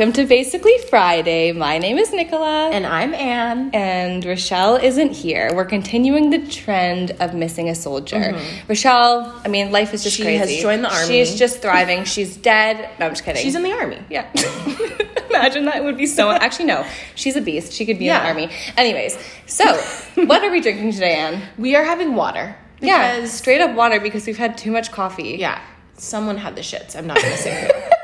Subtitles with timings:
[0.00, 1.52] Welcome to Basically Friday.
[1.52, 2.70] My name is Nicola.
[2.70, 3.68] And I'm Anne.
[3.74, 5.50] And Rochelle isn't here.
[5.54, 8.34] We're continuing the trend of missing a soldier.
[8.66, 10.26] Rochelle, I mean, life is just Mm-hmm.
[10.26, 11.06] She has joined the army.
[11.06, 12.04] She's just thriving.
[12.04, 12.88] She's dead.
[12.98, 13.42] No, I'm just kidding.
[13.42, 13.98] She's in the army.
[14.08, 14.26] Yeah.
[15.28, 16.30] Imagine that would be so.
[16.30, 16.86] Actually, no.
[17.14, 17.74] She's a beast.
[17.74, 18.20] She could be Yeah.
[18.20, 18.54] in the army.
[18.78, 19.66] Anyways, so
[20.24, 21.42] what are we drinking today, Anne?
[21.58, 22.56] We are having water.
[22.80, 25.36] Yeah, straight up water because we've had too much coffee.
[25.38, 25.60] yeah.
[25.98, 26.96] Someone had the shits.
[26.96, 27.90] I'm not going to say who.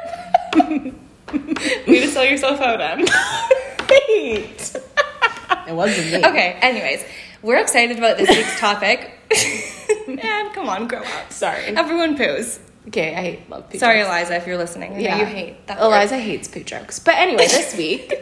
[1.87, 3.01] Way to sell yourself out, Anne.
[3.91, 4.77] Wait.
[5.69, 6.19] it wasn't me.
[6.29, 7.05] Okay, anyways,
[7.43, 9.13] we're excited about this week's topic.
[10.09, 11.33] and come on, grow up.
[11.33, 11.65] Sorry.
[11.67, 12.59] Everyone poos.
[12.89, 14.09] Okay, I hate love poo Sorry, jokes.
[14.11, 14.93] Eliza, if you're listening.
[14.93, 15.19] I know Yeah.
[15.19, 15.79] you hate that.
[15.81, 15.87] word.
[15.87, 16.99] Eliza hates poo jokes.
[17.01, 18.13] But anyway, this week.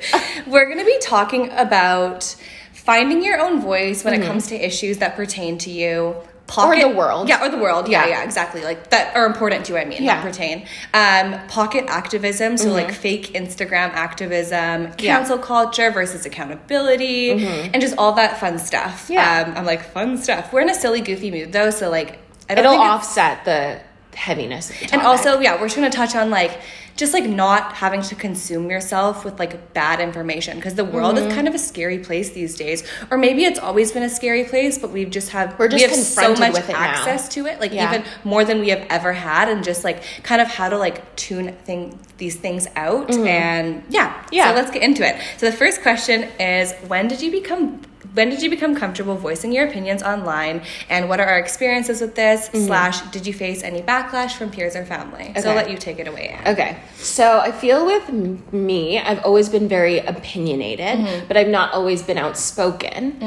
[0.46, 2.34] We're going to be talking about
[2.72, 4.22] finding your own voice when Mm-hmm.
[4.22, 6.16] it comes to issues that pertain to you.
[6.46, 7.28] Pocket, the world.
[7.28, 7.88] Yeah, or the world.
[7.88, 8.18] Yeah, Yeah.
[8.18, 8.62] yeah, exactly.
[8.62, 10.16] Like that are important to you, I mean, Yeah.
[10.16, 10.66] that pertain.
[10.92, 15.16] Um, pocket activism, so like fake Instagram activism, Yeah.
[15.16, 19.06] cancel culture versus accountability, and just all that fun stuff.
[19.08, 19.44] Yeah.
[19.46, 20.52] Um, I'm like, fun stuff.
[20.52, 22.18] We're in a silly, goofy mood though, so like,
[22.50, 23.78] I don't It'll offset the
[24.14, 26.60] heaviness of the and also, yeah, we're just gonna touch on like
[26.96, 31.28] just like not having to consume yourself with like bad information because the world Mm-hmm.
[31.28, 32.84] is kind of a scary place these days.
[33.10, 35.90] Or maybe it's always been a scary place, but we've just have We're just we
[35.90, 36.78] have so much with it now.
[36.78, 37.88] access to it, like Yeah.
[37.92, 41.16] even more than we have ever had, and just like kind of how to like
[41.16, 43.10] tune thing these things out.
[43.10, 44.34] And yeah, Mm-hmm.
[44.34, 44.50] Yeah.
[44.50, 45.20] So let's get into it.
[45.38, 47.80] So the first question is, when did you become
[48.14, 52.14] when did you become comfortable voicing your opinions online and what are our experiences with
[52.14, 55.56] this slash did you face any backlash from peers or family so i'll Mm-hmm.
[55.56, 56.52] Let you take it away Anne.
[56.54, 58.12] Okay, so I feel with
[58.52, 61.26] me, I've always been very opinionated, Mm-hmm.
[61.28, 63.20] but I've not always been outspoken.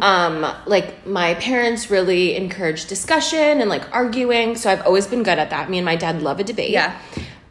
[0.00, 5.38] Um, like my parents really encouraged discussion and like arguing, so I've always been good
[5.38, 5.70] at that.
[5.70, 6.70] Me and my dad love a debate.
[6.70, 6.96] Yeah.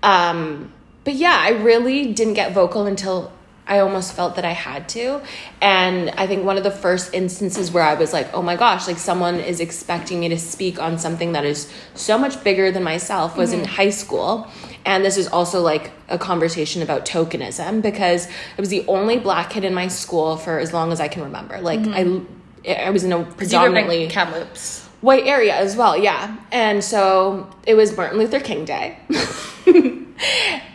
[0.03, 0.72] Um,
[1.03, 3.31] but yeah, I really didn't get vocal until
[3.67, 5.22] I almost felt that I had to.
[5.62, 8.88] And I think one of the first instances where I was like, oh my gosh,
[8.88, 12.84] like someone is expecting me to speak on something that is so much bigger than
[12.84, 14.47] myself was in high school.
[14.85, 19.52] And this is also like a conversation about tokenism because I was the only black
[19.52, 21.62] kid in my school for as long as I can remember.
[21.62, 22.22] Like I,
[22.68, 24.88] I was in a predominantly Kamloops.
[25.02, 26.35] white area as well, yeah.
[26.52, 28.97] And so it was Martin Luther King Day.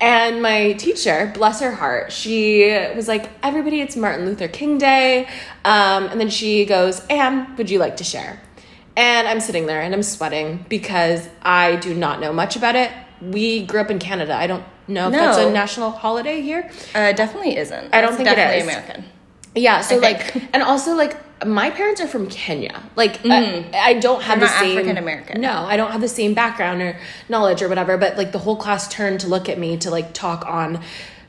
[0.00, 5.28] and my teacher, bless her heart, she was like, Everybody, it's Martin Luther King Day.
[5.64, 8.40] Um, and then she goes, Anne, would you like to share?
[8.96, 12.90] And I'm sitting there and I'm sweating because I do not know much about it.
[13.20, 14.34] We grew up in Canada.
[14.34, 16.70] I don't know if that's a national holiday here.
[16.94, 17.94] Uh, definitely isn't.
[17.94, 18.62] I don't It's think it is.
[18.62, 19.04] American.
[19.54, 22.82] Yeah, so like, and also like, my parents are from Kenya.
[22.94, 24.40] Like, I, I don't have.
[24.40, 25.40] They're the not same African-American.
[25.40, 26.98] No, I don't have the same background or
[27.28, 27.98] knowledge or whatever.
[27.98, 30.82] But like, the whole class turned to look at me to like talk on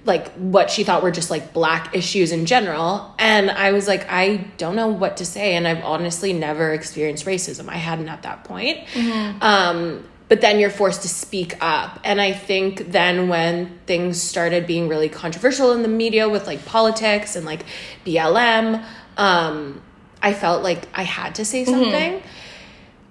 [0.05, 4.05] like what she thought were just like black issues in general, and I was like,
[4.09, 7.67] I don't know what to say, and I've honestly never experienced racism.
[7.67, 8.85] I hadn't at that point.
[8.93, 9.43] Mm-hmm.
[9.43, 11.99] Um, but then you're forced to speak up.
[12.03, 16.65] And I think then when things started being really controversial in the media with like
[16.65, 17.65] politics and like
[18.05, 18.83] BLM,
[19.15, 19.81] um,
[20.21, 22.21] I felt like I had to say something.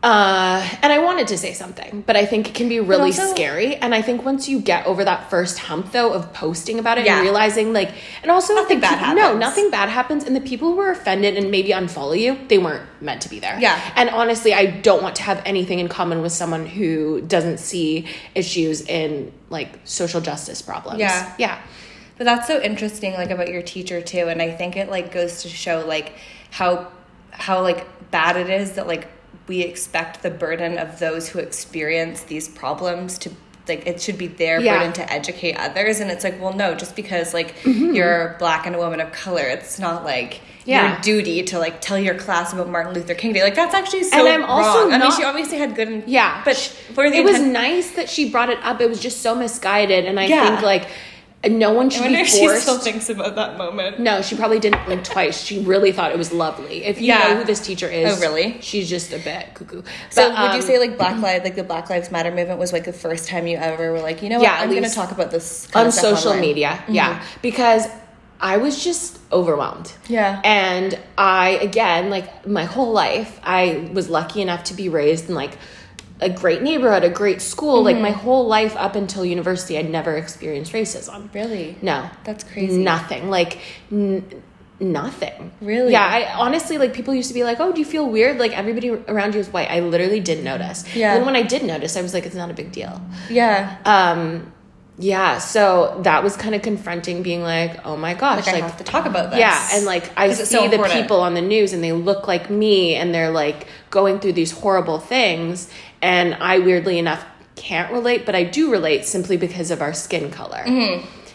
[0.03, 3.31] Uh, and I wanted to say something, but I think it can be really also-
[3.34, 3.75] scary.
[3.77, 7.06] And I think once you get over that first hump, though, of posting about it
[7.06, 7.15] Yeah.
[7.17, 7.91] and realizing, like,
[8.22, 10.22] and also Nothing bad peop- No, nothing bad happens.
[10.22, 13.41] And the people who were offended and maybe unfollow you, they weren't meant to be
[13.41, 13.56] there.
[13.59, 13.81] Yeah.
[13.97, 18.06] And honestly, I don't want to have anything in common with someone who doesn't see
[18.34, 21.00] issues in like social justice problems.
[21.00, 21.33] Yeah.
[21.38, 21.59] Yeah.
[22.17, 25.43] But that's so interesting, like about your teacher too, and I think it like goes
[25.43, 26.12] to show like
[26.50, 26.88] how
[27.30, 29.08] how like bad it is that like
[29.48, 33.30] we expect the burden of those who experience these problems to
[33.68, 34.78] like it should be their Yeah.
[34.78, 37.94] burden to educate others, and it's like well no, just because like mm-hmm.
[37.94, 40.40] you're black and a woman of color, it's not like.
[40.68, 40.94] Yeah.
[40.94, 44.02] Your duty to like tell your class about Martin Luther King Day, like that's actually
[44.02, 44.92] so And I'm also wrong.
[44.94, 46.42] I mean, she obviously had good, Yeah.
[46.44, 46.56] but
[46.92, 48.80] for the it was nice that she brought it up.
[48.80, 50.06] It was just so misguided.
[50.06, 50.44] And I Yeah.
[50.48, 50.88] think like
[51.44, 52.62] no one should I should wonder be if she forced.
[52.62, 54.00] still thinks about that moment.
[54.00, 55.40] no, she probably didn't blink twice.
[55.43, 56.84] She really thought it was lovely.
[56.84, 57.19] If you Yeah.
[57.28, 58.56] know who this teacher is, Oh, really?
[58.61, 59.82] She's just a bit cuckoo.
[60.11, 62.58] So But, would you um, say like Black Lives, like the Black Lives Matter movement
[62.58, 64.70] was like the first time you ever were like, you know what, Yeah, at I'm
[64.70, 66.40] going to talk about this kind on of social online.
[66.40, 66.82] media?
[66.88, 67.87] Yeah, because
[68.40, 69.93] I was just overwhelmed.
[70.08, 70.40] Yeah.
[70.44, 75.34] And I, again, like my whole life, I was lucky enough to be raised in
[75.37, 75.56] like
[76.20, 77.82] a great neighborhood, a great school.
[77.82, 81.32] Like my whole life up until university, I'd never experienced racism.
[81.34, 81.76] Really?
[81.82, 82.08] No.
[82.24, 82.78] That's crazy.
[82.78, 83.28] Nothing.
[83.30, 83.58] Like,
[83.92, 84.42] n-
[84.80, 85.52] nothing.
[85.60, 85.92] Really?
[85.92, 86.06] Yeah.
[86.06, 88.38] I honestly, like, people used to be like, oh, do you feel weird?
[88.38, 89.70] Like, everybody around you is white.
[89.70, 90.84] I literally didn't notice.
[90.94, 91.16] Yeah.
[91.16, 93.00] And when I did notice, I was like, it's not a big deal.
[93.30, 93.76] Yeah.
[93.84, 94.52] Um,
[94.98, 98.66] yeah, so that was kind of confronting, being like, oh my gosh, Like, like, I
[98.66, 99.38] have to talk about this.
[99.40, 102.48] yeah, and like I see so the people on the news and they look like
[102.50, 105.69] me and they're like going through these horrible things,
[106.00, 107.25] and I weirdly enough
[107.56, 110.62] can't relate, but I do relate simply because of our skin color.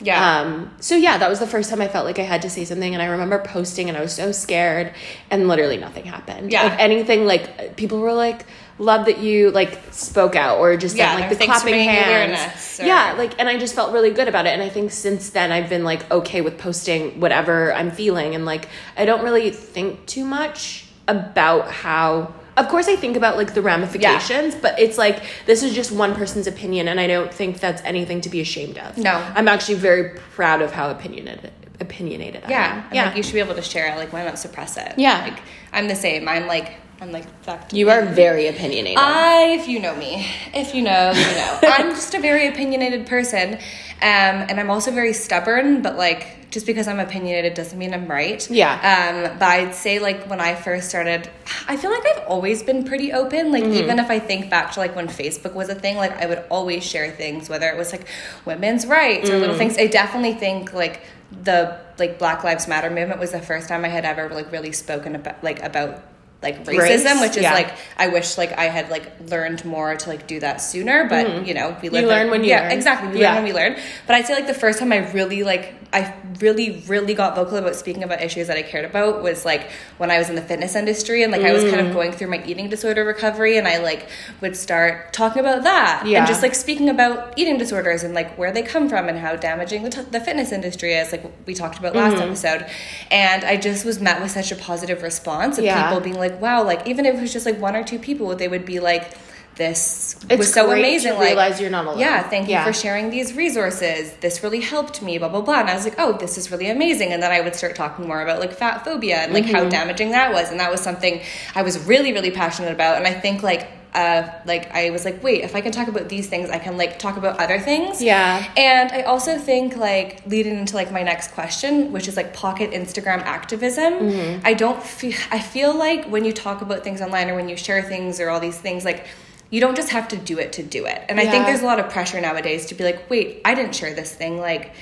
[0.02, 0.40] yeah.
[0.42, 2.66] Um, so yeah, that was the first time I felt like I had to say
[2.66, 4.94] something, and I remember posting, and I was so scared,
[5.30, 6.52] and literally nothing happened.
[6.52, 6.74] Yeah.
[6.74, 8.46] if anything, like people were like,
[8.82, 12.80] "Love that you like spoke out," or just Yeah, like the clapping hands.
[12.80, 15.30] or- Yeah, like, and I just felt really good about it, and I think since
[15.30, 18.68] then I've been like okay with posting whatever I'm feeling, and like
[18.98, 22.34] I don't really think too much about how.
[22.58, 26.16] Of course, I think about like the ramifications, but it's like this is just one
[26.16, 28.98] person's opinion, and I don't think that's anything to be ashamed of.
[28.98, 29.14] No.
[29.36, 32.72] I'm actually very proud of how opinionated opinionated I yeah.
[32.74, 32.84] am.
[32.92, 33.98] And, Like you should be able to share it.
[33.98, 34.94] Like why not suppress it?
[34.98, 35.22] Yeah.
[35.22, 35.40] Like
[35.74, 36.28] I'm the same.
[36.28, 39.00] I'm like I'm like back to you are very opinionated.
[39.00, 41.60] I, if you know me, if you know, you know.
[41.64, 43.60] I'm just a very opinionated person, um,
[44.02, 45.82] and I'm also very stubborn.
[45.82, 48.48] But like, just because I'm opinionated doesn't mean I'm right.
[48.52, 48.74] Yeah.
[48.76, 51.28] Um, but I'd say like when I first started,
[51.68, 53.52] I feel like I've always been pretty open.
[53.52, 56.28] Like even if I think back to like when Facebook was a thing, like I
[56.28, 58.08] would always share things, whether it was like
[58.46, 59.76] women's rights or little things.
[59.76, 61.02] I definitely think like
[61.32, 64.72] the like Black Lives Matter movement was the first time I had ever like really
[64.72, 66.04] spoken about like about
[66.42, 67.22] like racism, Race?
[67.22, 67.54] which is Yeah.
[67.54, 71.46] like I wish like I had like learned more to like do that sooner, but
[71.48, 72.72] you know we live learn in- when you yeah learn.
[72.72, 73.34] exactly we Yeah.
[73.36, 73.76] learn when we learn.
[74.08, 77.58] But I'd say like the first time I really like I really really got vocal
[77.58, 80.42] about speaking about issues that I cared about was like when I was in the
[80.42, 81.88] fitness industry and like I was kind Mm.
[81.90, 84.08] of going through my eating disorder recovery and I like
[84.40, 86.20] would start talking about that Yeah.
[86.20, 89.36] and just like speaking about eating disorders and like where they come from and how
[89.36, 92.24] damaging the, t- the fitness industry is like we talked about last Mm-hmm.
[92.30, 92.66] episode
[93.12, 95.84] and I just was met with such a positive response of Yeah.
[95.84, 98.36] people being like wow like even if it was just like one or two people
[98.36, 99.18] they would be like
[99.56, 102.00] this It's was so amazing like realize you're not alone.
[102.00, 104.14] yeah thank you for sharing these resources.
[104.22, 105.60] This really helped me blah blah blah.
[105.60, 107.12] And i was like oh this is really amazing.
[107.12, 109.56] And then i would start talking more about like fat phobia and like Mm-hmm.
[109.56, 110.50] how damaging that was.
[110.52, 111.22] And that was something
[111.54, 112.96] i was really really passionate about.
[112.98, 116.08] And i think like uh like i was like wait if i can talk about
[116.08, 118.50] these things i can like talk about other things Yeah.
[118.56, 122.72] and I also think like leading into like my next question, which is like pocket
[122.72, 123.94] Instagram activism.
[123.94, 124.46] Mm-hmm.
[124.46, 127.58] I don't feel I feel like when you talk about things online or when you
[127.58, 129.06] share things or all these things like
[129.50, 131.04] you don't just have to do it to do it.
[131.10, 133.76] And I think there's a lot of pressure nowadays to be like, wait, I didn't
[133.76, 134.74] share this thing like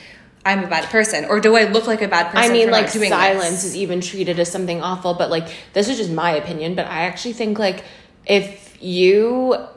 [0.45, 2.51] I'm a bad person or do I look like a bad person?
[2.51, 3.65] I mean, like doing silence this?
[3.65, 6.75] is even treated as something awful, but like this is just my opinion.
[6.75, 7.83] But I actually think like
[8.25, 9.67] if you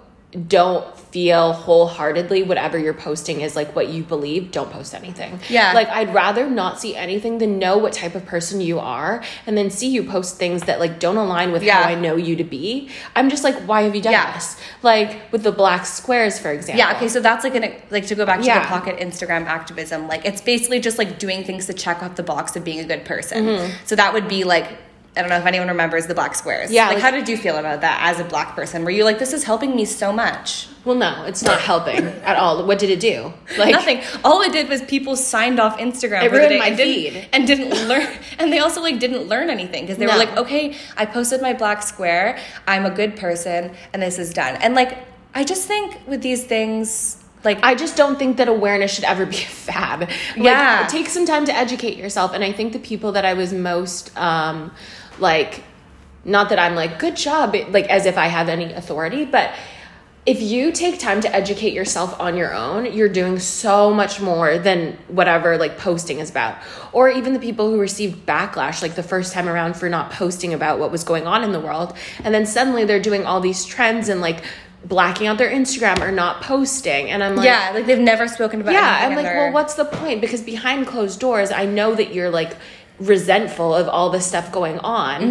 [0.49, 5.39] don't feel wholeheartedly whatever you're posting is like what you believe, don't post anything.
[5.51, 5.75] Yeah.
[5.75, 9.59] Like I'd rather not see anything than know what type of person you are and
[9.59, 11.83] then see you post things that like don't align with Yeah.
[11.83, 12.89] how I know you to be.
[13.15, 14.33] I'm just like, why have you done Yeah.
[14.33, 14.57] this?
[14.83, 16.79] Like with the black squares, for example.
[16.79, 18.61] Yeah, okay, so that's like an like to go back to Yeah.
[18.61, 20.09] the pocket Instagram activism.
[20.09, 22.85] Like it's basically just like doing things to check off the box of being a
[22.85, 23.45] good person.
[23.45, 23.73] Mm-hmm.
[23.85, 24.79] So that would be like
[25.15, 26.71] I don't know if anyone remembers the black squares.
[26.73, 28.83] Yeah, Like, like- how did you feel about that as a black person?
[28.83, 30.69] Were you like, this is helping me so much?
[30.87, 32.65] Well, no, it's not helping at all.
[32.67, 33.33] What did it do?
[33.59, 34.01] Like Nothing.
[34.25, 37.13] All it did was people signed off Instagram It for ruined day my and didn't,
[37.13, 37.29] feed.
[37.33, 38.09] and didn't learn.
[38.39, 40.13] And they also like didn't learn anything because they No.
[40.13, 42.39] were like, okay, I posted my black square.
[42.67, 44.57] I'm a good person, and this is done.
[44.63, 44.97] And like,
[45.35, 49.27] I just think with these things, like, I just don't think that awareness should ever
[49.27, 50.01] be a fad.
[50.01, 50.87] Like, Yeah.
[50.89, 52.33] Take some time to educate yourself.
[52.35, 54.73] And I think the people that I was most, um,
[55.23, 55.65] like,
[56.25, 59.55] not that I'm like, good job, like, as if I have any authority, but
[60.25, 64.57] if you take time to educate yourself on your own, you're doing so much more
[64.57, 66.59] than whatever like posting is about.
[66.93, 70.55] Or even the people who received backlash like the first time around for not posting
[70.55, 71.97] about what was going on in the world.
[72.23, 74.45] And then suddenly they're doing all these trends and like
[74.85, 77.11] blacking out their Instagram or not posting.
[77.11, 78.75] And I'm like, yeah, like they've never spoken about.
[78.75, 80.21] yeah, I'm like, well, what's the point?
[80.21, 82.57] Because behind closed doors, I know that you're like
[83.07, 85.23] resentful of all this stuff going on.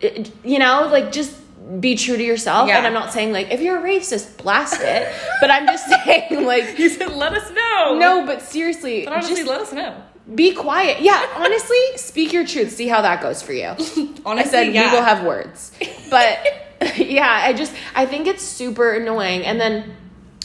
[0.00, 1.36] It- you know, like just
[1.80, 2.60] be true to yourself.
[2.60, 2.68] Mm-hmm.
[2.70, 2.78] Yeah.
[2.78, 5.12] And I'm not saying like if you're a racist, blast it.
[5.40, 7.96] but I'm just saying like You said, let us know.
[7.98, 9.94] no, but seriously, But honestly, just let us know.
[10.34, 11.00] be quiet.
[11.00, 12.72] Yeah, honestly, speak your truth.
[12.72, 13.68] See how that goes for you.
[14.26, 14.90] Honestly, I said yeah.
[14.90, 15.72] we will have words.
[16.10, 16.38] But
[16.96, 19.44] yeah, I just I think it's super annoying.
[19.44, 19.94] And then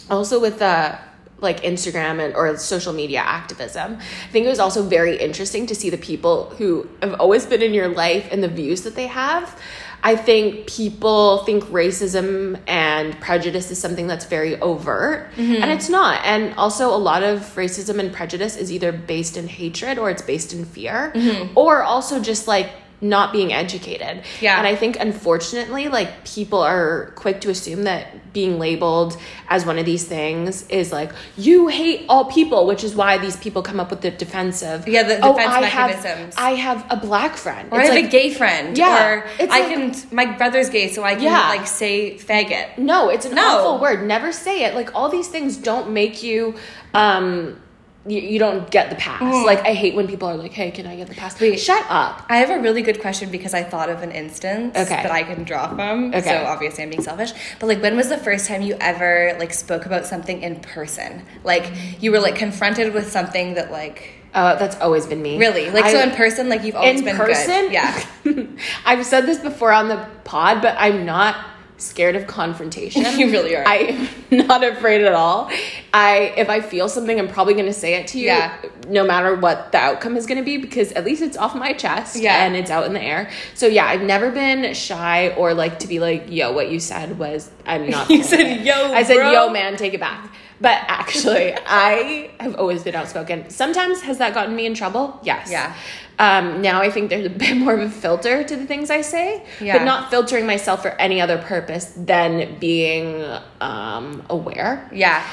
[0.09, 0.95] also with uh
[1.41, 5.75] like Instagram and or social media activism, I think it was also very interesting to
[5.75, 9.07] see the people who have always been in your life and the views that they
[9.07, 9.59] have.
[10.05, 15.63] I think people think racism and prejudice is something that's very overt, mm-hmm.
[15.63, 16.23] and it's not.
[16.23, 20.21] And also, a lot of racism and prejudice is either based in hatred or it's
[20.21, 21.57] based in fear, mm-hmm.
[21.57, 22.69] or also just like
[23.01, 24.23] not being educated.
[24.41, 24.57] Yeah.
[24.57, 29.77] And I think unfortunately, like people are quick to assume that being labeled as one
[29.77, 33.79] of these things is like you hate all people, which is why these people come
[33.79, 34.87] up with the defensive.
[34.87, 37.69] Yeah, the "Oh, defense I mechanisms." Have, I have a black friend.
[37.71, 38.77] Or It's I have like, a gay friend.
[38.77, 41.49] Yeah, Or it's I like- can my brother's gay, so I can Yeah.
[41.49, 42.77] like say faggot.
[42.77, 43.59] No, it's an No.
[43.59, 44.05] awful word.
[44.05, 44.73] Never say it.
[44.75, 46.55] Like all these things don't make you
[46.93, 47.57] um
[48.07, 49.21] you, you don't get the pass.
[49.45, 51.59] Like I hate when people are like, "Hey, can I get the pass?" Wait.
[51.59, 52.23] Shut up.
[52.29, 55.01] I have a really good question because I thought of an instance Okay.
[55.03, 56.09] that I can draw from.
[56.13, 56.21] Okay.
[56.21, 57.31] So obviously I'm being selfish.
[57.59, 61.23] But like when was the first time you ever like spoke about something in person?
[61.43, 65.37] Like you were like confronted with something that like Uh, that's always been me.
[65.39, 67.61] really like so in person like you've always been in been person.
[67.69, 67.71] good.
[67.71, 68.03] Yeah.
[68.85, 71.35] I've said this before on the pod, but I'm not
[71.77, 73.03] scared of confrontation.
[73.19, 73.67] You really are.
[73.67, 73.75] I
[74.31, 75.49] am not afraid at all.
[75.93, 78.55] I if I feel something, I'm probably going to say it to you, Yeah.
[78.87, 81.73] no matter what the outcome is going to be, because at least it's off my
[81.73, 82.43] chest, Yeah.
[82.45, 83.29] and it's out in the air.
[83.53, 87.17] So yeah, I've never been shy or like to be like, "Yo, what you said
[87.19, 90.31] was I'm not." You said, it." "Yo, I said, bro." "Yo, man, take it back."
[90.61, 93.49] But actually, I have always been outspoken.
[93.49, 95.19] Sometimes has that gotten me in trouble?
[95.21, 95.51] Yes.
[95.51, 95.75] Yeah.
[96.17, 99.01] Um, now I think there's a bit more of a filter to the things I
[99.01, 99.77] say, Yeah.
[99.77, 103.23] but not filtering myself for any other purpose than being
[103.61, 104.89] um, aware.
[104.93, 105.25] Yeah.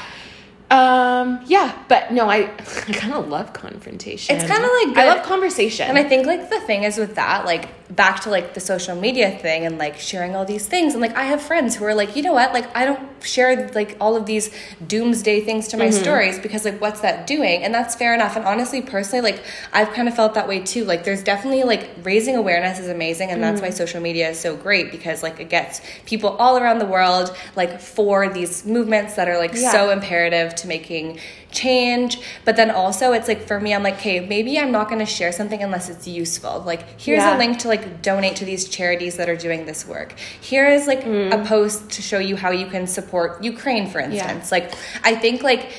[0.71, 2.37] Um, yeah, but no, I
[2.87, 4.35] I kind of love confrontation.
[4.35, 5.87] It's kinda like I love conversation.
[5.87, 8.95] And I think like the thing is with that, like back to like the social
[8.95, 10.93] media thing and like sharing all these things.
[10.93, 13.69] And like I have friends who are like, you know what, like I don't share
[13.75, 14.49] like all of these
[14.87, 16.01] doomsday things to my Mm-hmm.
[16.01, 17.61] stories because like what's that doing?
[17.63, 18.35] And that's fair enough.
[18.35, 19.43] And honestly, personally, like
[19.73, 20.85] I've kind of felt that way too.
[20.85, 23.77] Like there's definitely like raising awareness is amazing and that's why Mm-hmm.
[23.77, 27.79] social media is so great because like it gets people all around the world like
[27.79, 29.71] for these movements that are like Yeah.
[29.71, 31.19] so imperative to making
[31.51, 34.99] change but then also it's like for me i'm like okay maybe i'm not going
[34.99, 37.35] to share something unless it's useful like here's Yeah.
[37.35, 40.87] a link to like donate to these charities that are doing this work here is
[40.87, 41.33] like Mm.
[41.33, 45.43] a post to show you how you can support ukraine for instance like i think
[45.43, 45.69] like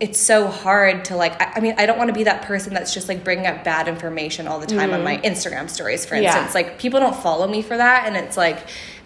[0.00, 2.72] it's so hard to like I, I mean i don't want to be that person
[2.74, 6.14] that's just like bringing up bad information all the time on my instagram stories for
[6.14, 6.22] Mm.
[6.22, 6.34] Yeah.
[6.34, 8.58] instance like people don't follow me for that and it's like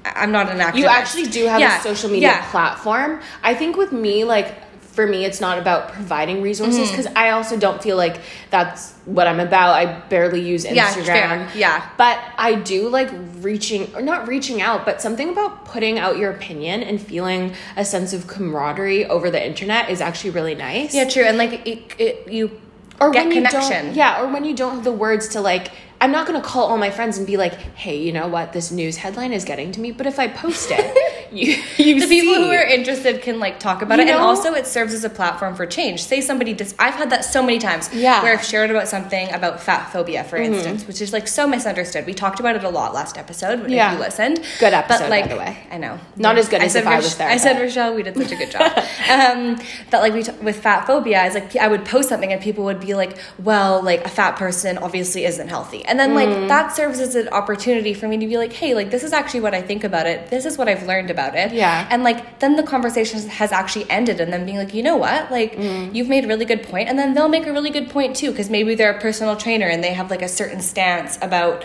[0.04, 2.50] i'm not an activist you actually do have Yeah, a social media yeah.
[2.50, 3.20] platform.
[3.42, 4.48] I think with me, like
[4.92, 6.96] for me, it's not about providing resources Mm-hmm.
[6.96, 8.20] because I also don't feel like
[8.50, 9.74] that's what I'm about.
[9.74, 11.06] I barely use Instagram.
[11.06, 11.50] Yeah.
[11.54, 11.88] Yeah.
[11.96, 16.30] But I do like reaching, or not reaching out, but something about putting out your
[16.30, 20.94] opinion and feeling a sense of camaraderie over the internet is actually really nice.
[20.94, 22.60] yeah true and like it, it, you
[23.00, 25.72] or get connection yeah, or when you don't have the words to like.
[26.02, 28.52] I'm not gonna call all my friends and be like, "Hey, you know what?
[28.52, 30.84] This news headline is getting to me." But if I post it,
[31.32, 34.52] you you the people who are interested can like talk about You it and also
[34.54, 37.58] it serves as a platform for change say somebody dis- i've had that so many
[37.58, 38.16] times Yeah.
[38.16, 38.22] Mm-hmm.
[38.24, 42.04] where i've shared about something about fat phobia for instance which is like so misunderstood
[42.04, 43.92] we talked about it a lot last episode Yeah.
[43.92, 45.56] if you listened Good episode, but like by the way.
[45.70, 48.02] i know Not as good as said if I was there, i said rochelle we
[48.02, 48.70] did such a good job
[49.10, 49.58] um
[49.90, 52.64] that like we t- with fat phobia is like i would post something and people
[52.64, 56.20] would be like well like a fat person obviously isn't healthy and then Mm.
[56.22, 59.12] like that serves as an opportunity for me to be like hey like this is
[59.12, 61.86] actually what i think about it this is what i've learned about it Yeah.
[61.90, 65.30] and like then the conversation has actually ended and then being like you know what
[65.30, 65.94] like Mm.
[65.94, 68.30] you've made a really good point and then they'll make a really good point too
[68.30, 71.62] because maybe they're a personal trainer and they have like a certain stance about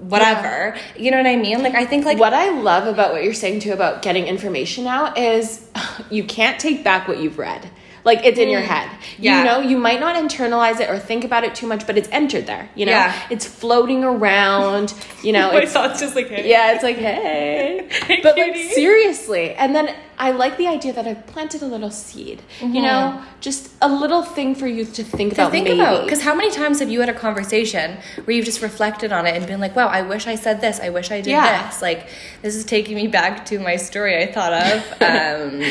[0.00, 3.24] whatever you know what i mean like i think like what I love about what
[3.24, 5.66] you're saying too about getting information out is
[6.10, 7.68] you can't take back what you've read.
[8.10, 8.88] Like it's in your head.
[8.90, 9.02] Mm.
[9.26, 9.38] Yeah.
[9.38, 12.10] You know, you might not internalize it or think about it too much, but it's
[12.20, 12.64] entered there.
[12.78, 13.12] You know, Yeah.
[13.34, 14.86] it's floating around.
[15.26, 16.48] You know, my it's thoughts just like hey.
[16.48, 19.46] yeah, it's like hey, Hey, but like seriously.
[19.62, 19.86] And then
[20.16, 22.38] I like the idea that I've planted a little seed.
[22.76, 23.02] You know,
[23.40, 25.50] just a little thing for you to think to about.
[25.50, 25.80] think maybe.
[25.80, 27.86] about because how many times have you had a conversation
[28.24, 30.76] where you've just reflected on it and been like wow i wish i said this
[30.86, 31.66] i wish i did Yeah.
[31.66, 32.00] this like
[32.42, 34.76] this is taking me back to my story i thought of
[35.10, 35.62] um,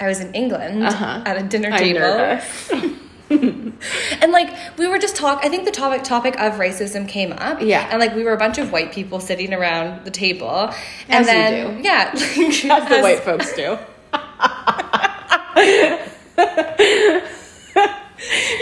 [0.00, 1.22] i was in england Uh-huh.
[1.26, 2.40] at a dinner table
[3.30, 7.60] and like we were just talk i think the topic topic of racism came up
[7.62, 7.88] Yeah.
[7.90, 10.74] and like we were a bunch of white people sitting around the table As
[11.08, 11.82] and then do.
[11.82, 13.78] yeah As the white folks do.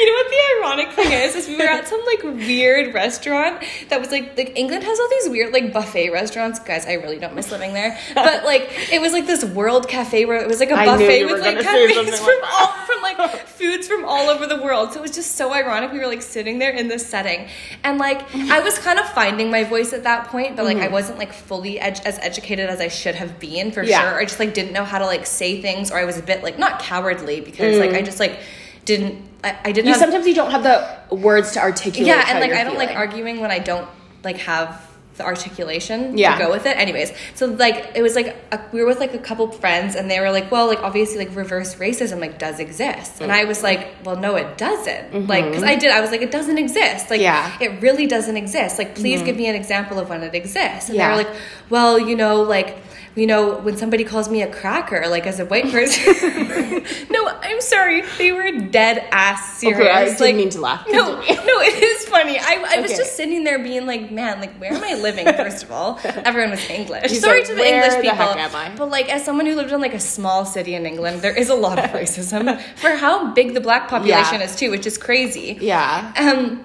[0.00, 1.34] You know what the ironic thing is?
[1.34, 5.08] Is we were at some like weird restaurant that was like like England has all
[5.10, 6.58] these weird like buffet restaurants.
[6.60, 7.98] Guys, I really don't miss living there.
[8.14, 11.40] But like it was like this world cafe where it was like a buffet with
[11.40, 14.92] like cafes from like all from like foods from all over the world.
[14.92, 15.92] So it was just so ironic.
[15.92, 17.48] We were like sitting there in this setting,
[17.84, 20.88] and like I was kind of finding my voice at that point, but like I
[20.88, 24.00] wasn't like fully ed- as educated as I should have been for Yeah.
[24.02, 24.18] sure.
[24.20, 26.42] I just like didn't know how to like say things, or I was a bit
[26.42, 28.38] like not cowardly because like I just like
[28.84, 29.29] didn't.
[29.42, 32.06] I, I didn't You have sometimes you don't have the words to articulate.
[32.06, 33.88] yeah and like i don't like arguing when i don't
[34.22, 36.36] like have the articulation Yeah.
[36.38, 36.76] to go with it.
[36.76, 40.10] Anyways, so like it was like a, we were with like a couple friends, and
[40.10, 43.62] they were like, "Well, like obviously, like reverse racism like does exist," and I was
[43.62, 45.50] like, "Well, no, it doesn't." Like, mm-hmm.
[45.50, 47.52] because I did, I was like, "It doesn't exist." Like, Yeah.
[47.60, 48.78] it really doesn't exist.
[48.78, 49.26] Like, please mm-hmm.
[49.26, 50.88] give me an example of when it exists.
[50.88, 51.14] And Yeah.
[51.16, 52.78] they were like, "Well, you know, like."
[53.16, 56.04] You know, when somebody calls me a cracker, like as a white person.
[57.10, 58.02] no, I'm sorry.
[58.18, 59.80] They were dead ass serious.
[59.80, 60.86] Okay, I didn't like, mean to laugh.
[60.88, 62.38] No, no, it is funny.
[62.38, 65.26] I, I was just sitting there being like, man, like where am I living?
[65.26, 67.18] First of all, everyone was English.
[67.18, 69.46] Sorry like, to the "Where English the people, heck am I?" but like as someone
[69.46, 72.60] who lived in like a small city in England, there is a lot of racism
[72.76, 74.46] for how big the black population Yeah.
[74.46, 75.58] is too, which is crazy.
[75.60, 76.12] Yeah.
[76.16, 76.64] Um,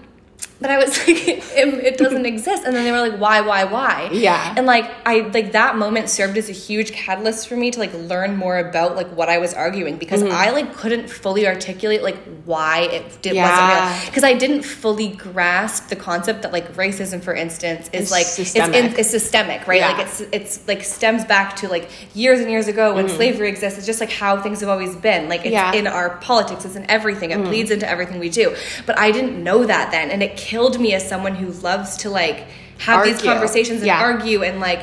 [0.61, 1.43] but I was like, it,
[1.83, 2.63] it doesn't exist.
[2.65, 4.09] And then they were like, why, why, why?
[4.11, 4.53] Yeah.
[4.57, 7.93] And like, I like that moment served as a huge catalyst for me to like
[7.93, 10.31] learn more about like what I was arguing because Mm-hmm.
[10.33, 13.49] I like couldn't fully articulate like why it did, Yeah.
[13.49, 18.03] wasn't real because I didn't fully grasp the concept that like racism, for instance, is
[18.03, 18.75] It's like systemic.
[18.75, 19.81] it's in, it's systemic, right?
[19.81, 19.91] Yeah.
[19.91, 23.77] Like it's it's like stems back to like years and years ago when slavery exists.
[23.77, 25.27] It's just like how things have always been.
[25.29, 25.73] Like it's Mm-hmm.
[25.73, 25.79] Yeah.
[25.79, 27.31] in our politics, it's in everything.
[27.31, 28.55] It bleeds into everything we do.
[28.85, 32.09] But I didn't know that then, and it killed me as someone who loves to
[32.09, 32.45] like
[32.77, 34.01] have these conversations and Yeah.
[34.01, 34.81] argue and like.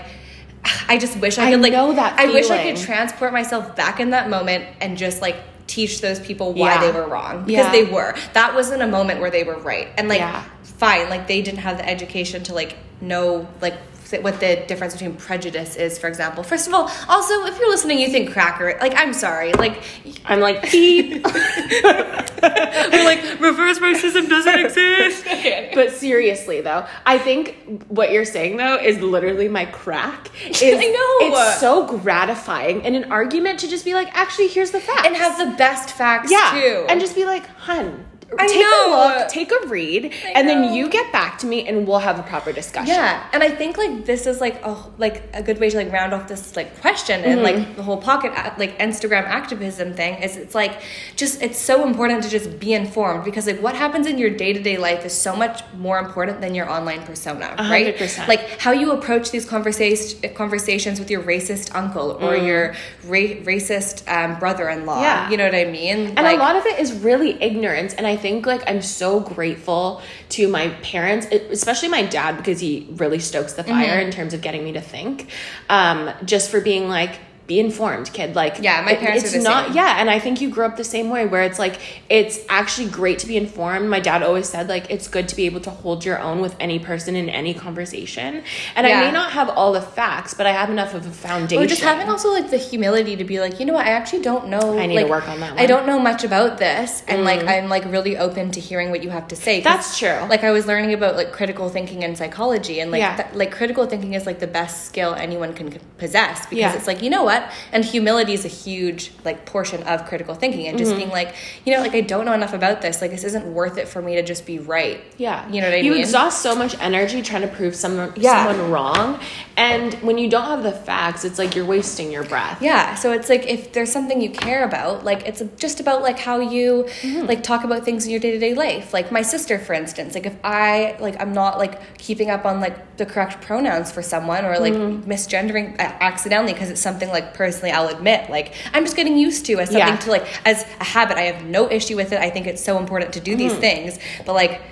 [0.89, 1.73] I just wish I I could like.
[1.73, 5.37] know that I wish I could transport myself back in that moment and just like
[5.67, 6.81] teach those people why Yeah.
[6.85, 7.73] they were wrong because Yeah.
[7.73, 8.15] they were.
[8.35, 10.23] That wasn't a moment where they were right, and like
[10.63, 13.75] fine, like they didn't have the education to like know like
[14.21, 16.43] what the difference between prejudice is, for example.
[16.43, 19.83] First of all, also if you're listening, you think cracker, like I'm sorry, like
[20.25, 21.25] I'm like, beep.
[21.25, 25.25] we're like reverse racism doesn't exist.
[25.75, 30.31] but seriously though, I think what you're saying though is literally my crack.
[30.47, 31.39] Is I know.
[31.39, 35.07] It's so gratifying in an argument to just be like, actually, here's the facts.
[35.07, 36.87] and have the best facts yeah, too.
[36.89, 38.05] and just be like, hun.
[38.39, 38.87] I take know.
[38.87, 40.55] a look, take a read, I and know.
[40.63, 42.89] then you get back to me, and we'll have a proper discussion.
[42.95, 45.93] Yeah, and I think like this is like oh like a good way to like
[45.93, 47.45] round off this like question and Mm-hmm.
[47.59, 50.83] like the whole pocket like Instagram activism thing is it's like
[51.17, 54.53] just it's so important to just be informed because like what happens in your day
[54.53, 57.59] to day life is so much more important than your online persona, right?
[57.59, 58.29] hundred percent.
[58.29, 64.07] Like how you approach these conversation conversations with your racist uncle or your ra- racist
[64.13, 64.99] um, brother in law.
[64.99, 65.03] Mm.
[65.03, 65.31] Yeah.
[65.31, 65.99] you know what I mean?
[66.17, 67.95] And like, a lot of it is really ignorance.
[67.95, 72.89] And I think like I'm so grateful to my parents, especially my dad, because he
[72.93, 74.07] really stokes the fire Mm-hmm.
[74.07, 75.29] in terms of getting me to think.
[75.69, 78.37] Um, just for being like, be informed, kid.
[78.37, 79.67] Like, Yeah, my it- parents it's are the not.
[79.67, 79.77] same.
[79.77, 81.77] Yeah, and I think you grew up the same way, where it's like
[82.09, 83.89] it's actually great to be informed.
[83.91, 86.55] My dad always said like it's good to be able to hold your own with
[86.61, 88.45] any person in any conversation.
[88.77, 91.63] And I may not have all the facts, but I have enough of a foundation.
[91.63, 94.23] Or just having also like the humility to be like, you know what, I actually
[94.23, 94.79] don't know.
[94.79, 95.65] I need to work on that I one.
[95.65, 95.69] Mm.
[95.69, 99.11] don't know much about this, and like I'm like really open to hearing what you
[99.11, 99.61] have to say.
[99.61, 100.19] That's true.
[100.29, 103.17] Like I was learning about like critical thinking and psychology, and like Yeah.
[103.17, 106.75] th- like critical thinking is like the best skill anyone can possess because Yeah.
[106.77, 107.32] it's like you know what,
[107.73, 110.99] and humility is a huge like portion of critical thinking, and just Mm-hmm.
[110.99, 113.01] being like, you know, like I don't know enough about this.
[113.01, 115.01] Like this isn't worth it for me to just be right.
[115.17, 115.49] Yeah.
[115.49, 116.01] you know what I you mean.
[116.01, 118.47] exhaust so much energy trying to prove someone Yeah.
[118.47, 119.21] someone wrong.
[119.57, 122.63] And when you don't have the facts, it's like you're wasting your breath.
[122.63, 126.19] Yeah, so it's like if there's something you care about, like it's just about like
[126.19, 127.27] how you Mm-hmm.
[127.27, 128.93] like talk about things in your day-to-day life.
[128.95, 132.61] Like my sister for instance, like if I like I'm not like keeping up on
[132.61, 135.11] like the correct pronouns for someone or like Mm-hmm.
[135.11, 139.45] misgendering uh, accidentally because it's something like personally I'll admit like I'm just getting used
[139.47, 139.97] to as something Yeah.
[139.97, 141.19] to like as a habit.
[141.19, 142.19] I have no issue with it.
[142.21, 143.99] I think it's so important to do these things.
[144.25, 144.63] But like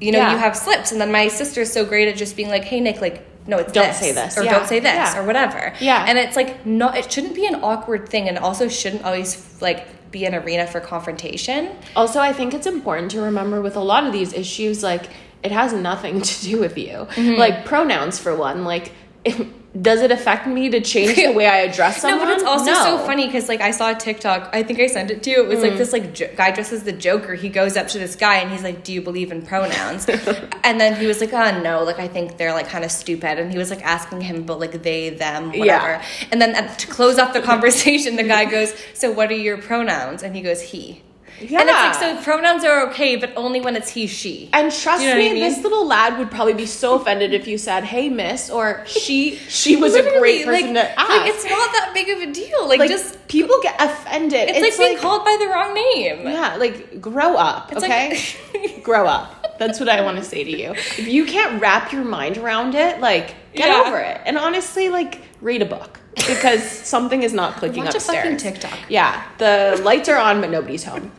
[0.00, 0.26] you know, Mm-hmm.
[0.28, 0.32] Yeah.
[0.32, 3.00] you have slips and then my sister's so great at just being like, "Hey Nick,
[3.00, 4.36] like no, it's Don't this, say this.
[4.38, 4.52] or Yeah.
[4.58, 5.18] don't say this Yeah.
[5.18, 6.04] or whatever." Yeah.
[6.08, 9.30] and it's like not it shouldn't be an awkward thing and also shouldn't always
[9.60, 13.80] like be an arena for confrontation Also, I think it's important to remember with a
[13.80, 15.04] lot of these issues, like
[15.42, 17.06] it has nothing to do with you.
[17.10, 17.34] Mm-hmm.
[17.38, 18.92] Like pronouns, for one, like.
[19.82, 22.20] does it affect me to change the way I address someone?
[22.20, 22.84] no but it's also No.
[22.84, 25.42] so funny because like i saw a tiktok i think i sent it to you
[25.42, 25.62] it was Mm.
[25.70, 28.50] like this like jo- guy dresses the joker he goes up to this guy and
[28.50, 30.08] he's like do you believe in pronouns
[30.64, 33.38] and then he was like oh no like i think they're like kind of stupid
[33.38, 36.02] and he was like asking him about like they them whatever Yeah.
[36.30, 39.58] and then at, to close off the conversation the guy goes so what are your
[39.58, 41.02] pronouns and he goes he
[41.40, 41.92] and it's like Yeah.
[42.16, 45.30] so pronouns are okay but only when it's he she And trust You know me,
[45.30, 45.42] I mean?
[45.42, 49.36] this little lad would probably be so offended if you said, "Hey, miss," or "She."
[49.48, 51.08] She was a great person like, to ask.
[51.10, 52.68] Like it's not that big of a deal.
[52.68, 54.48] Like, like just people get offended.
[54.50, 56.26] it's, like being called by the wrong name.
[56.26, 58.18] Yeah, like grow up, It's okay?
[58.54, 59.58] like- grow up.
[59.58, 60.70] That's what I want to say to you.
[60.72, 63.82] If you can't wrap your mind around it, like get Yeah.
[63.86, 64.20] over it.
[64.26, 68.22] And honestly, like read a book because something is not clicking Watch a upstairs.
[68.24, 68.78] fucking TikTok.
[68.88, 71.10] Yeah, the lights are on, but nobody's home.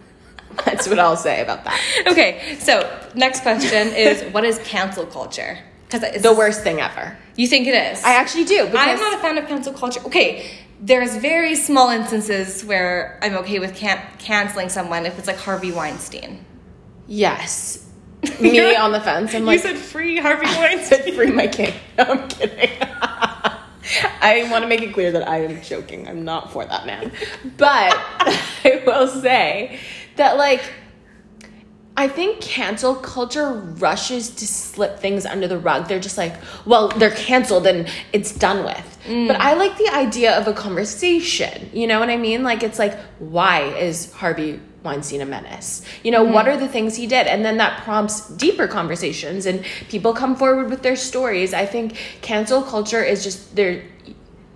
[0.66, 1.80] That's what I'll say about that.
[2.08, 5.58] Okay, so next question is what is cancel culture?
[5.90, 7.18] Because the worst thing ever.
[7.36, 8.04] You think it is?
[8.04, 8.68] I actually do.
[8.76, 10.02] I'm not a fan of cancel culture.
[10.06, 15.38] Okay, there's very small instances where I'm okay with can- canceling someone if it's like
[15.38, 16.44] Harvey Weinstein.
[17.08, 17.86] Yes.
[18.42, 19.34] Me on the fence.
[19.34, 21.14] I'm like, you said free Harvey Weinstein.
[21.16, 21.74] free my king.
[21.98, 22.70] No, I'm kidding.
[24.22, 26.08] I want to make it clear that I am joking.
[26.08, 27.12] I'm not for that man.
[27.58, 29.80] But I will say
[30.18, 30.62] that, like,
[32.00, 35.88] I think cancel culture rushes to slip things under the rug.
[35.88, 39.00] They're just like, well, they're canceled and it's done with.
[39.08, 39.28] Mm.
[39.28, 41.72] But I like the idea of a conversation.
[41.74, 42.44] You know what I mean?
[42.44, 45.82] Like, it's like, why is Harvey Weinstein a menace?
[46.04, 46.56] You know, what mm-hmm.
[46.56, 47.26] are the things he did?
[47.26, 51.52] And then that prompts deeper conversations and people come forward with their stories.
[51.52, 53.84] I think cancel culture is just there.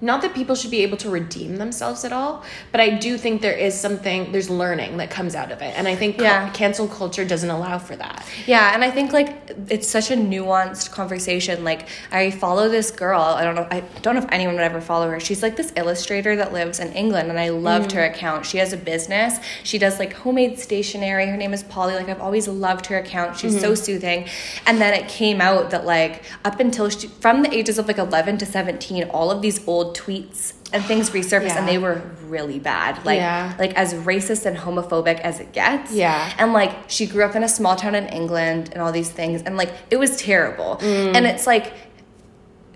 [0.01, 3.41] Not that people should be able to redeem themselves at all, but I do think
[3.41, 5.73] there is something, there's learning that comes out of it.
[5.77, 6.49] And I think Yeah.
[6.49, 8.25] cancel culture doesn't allow for that.
[8.47, 11.63] Yeah, and I think like it's such a nuanced conversation.
[11.63, 13.21] Like I follow this girl.
[13.21, 13.67] I don't know.
[13.69, 15.19] I don't know if anyone would ever follow her.
[15.19, 18.09] She's like this illustrator that lives in England, and I loved her mm.
[18.11, 18.45] account.
[18.45, 19.39] She has a business.
[19.63, 21.27] She does like homemade stationery.
[21.27, 21.93] Her name is Polly.
[21.93, 23.37] Like I've always loved her account.
[23.37, 23.83] She's so mm-hmm.
[23.83, 24.27] soothing.
[24.65, 27.99] And then it came out that like up until she, from the ages of like
[27.99, 31.59] eleven to seventeen, all of these old tweets and things resurfaced, Yeah.
[31.59, 33.05] and they were really bad.
[33.05, 33.53] Like Yeah.
[33.59, 35.91] like as racist and homophobic as it gets.
[35.91, 36.31] Yeah.
[36.37, 39.41] And like she grew up in a small town in England and all these things
[39.43, 40.77] and like it was terrible.
[40.81, 41.15] Mm.
[41.15, 41.73] And it's like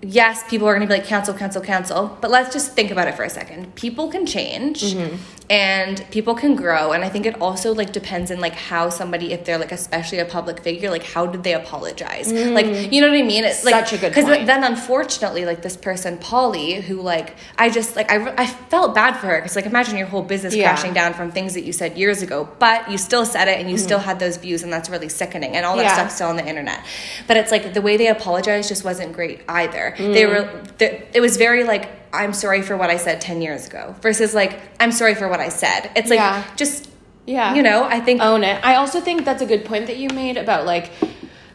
[0.08, 3.08] yes, people are going to be like cancel cancel cancel, but let's just think about
[3.08, 3.74] it for a second.
[3.74, 5.16] People can change Mm-hmm.
[5.50, 9.32] and people can grow and I think it also like depends on like how somebody
[9.32, 12.32] if they're like especially a public figure like how did they apologize?
[12.32, 13.44] Like you know what I mean?
[13.44, 13.80] It's like Mm.
[13.80, 18.10] Such a good cuz then unfortunately like this person Polly who like I just like
[18.10, 20.68] I, I felt bad for her cuz like imagine your whole business Yeah.
[20.72, 23.70] crashing down from things that you said years ago, but you still said it and
[23.70, 25.56] you still had those views, and that's really sickening.
[25.56, 25.84] And all that.
[25.84, 25.94] Yeah.
[25.94, 26.80] stuff's still on the internet.
[27.28, 29.94] But it's like the way they apologized just wasn't great either.
[29.96, 30.12] Mm.
[30.14, 33.66] They were, they, it was very like, I'm sorry for what I said 10 years
[33.66, 35.90] ago versus like, I'm sorry for what I said.
[35.96, 36.44] It's like, Yeah.
[36.56, 36.88] just,
[37.26, 37.54] Yeah.
[37.54, 38.22] you know, I think.
[38.22, 38.64] own it.
[38.64, 40.92] I also think that's a good point that you made about like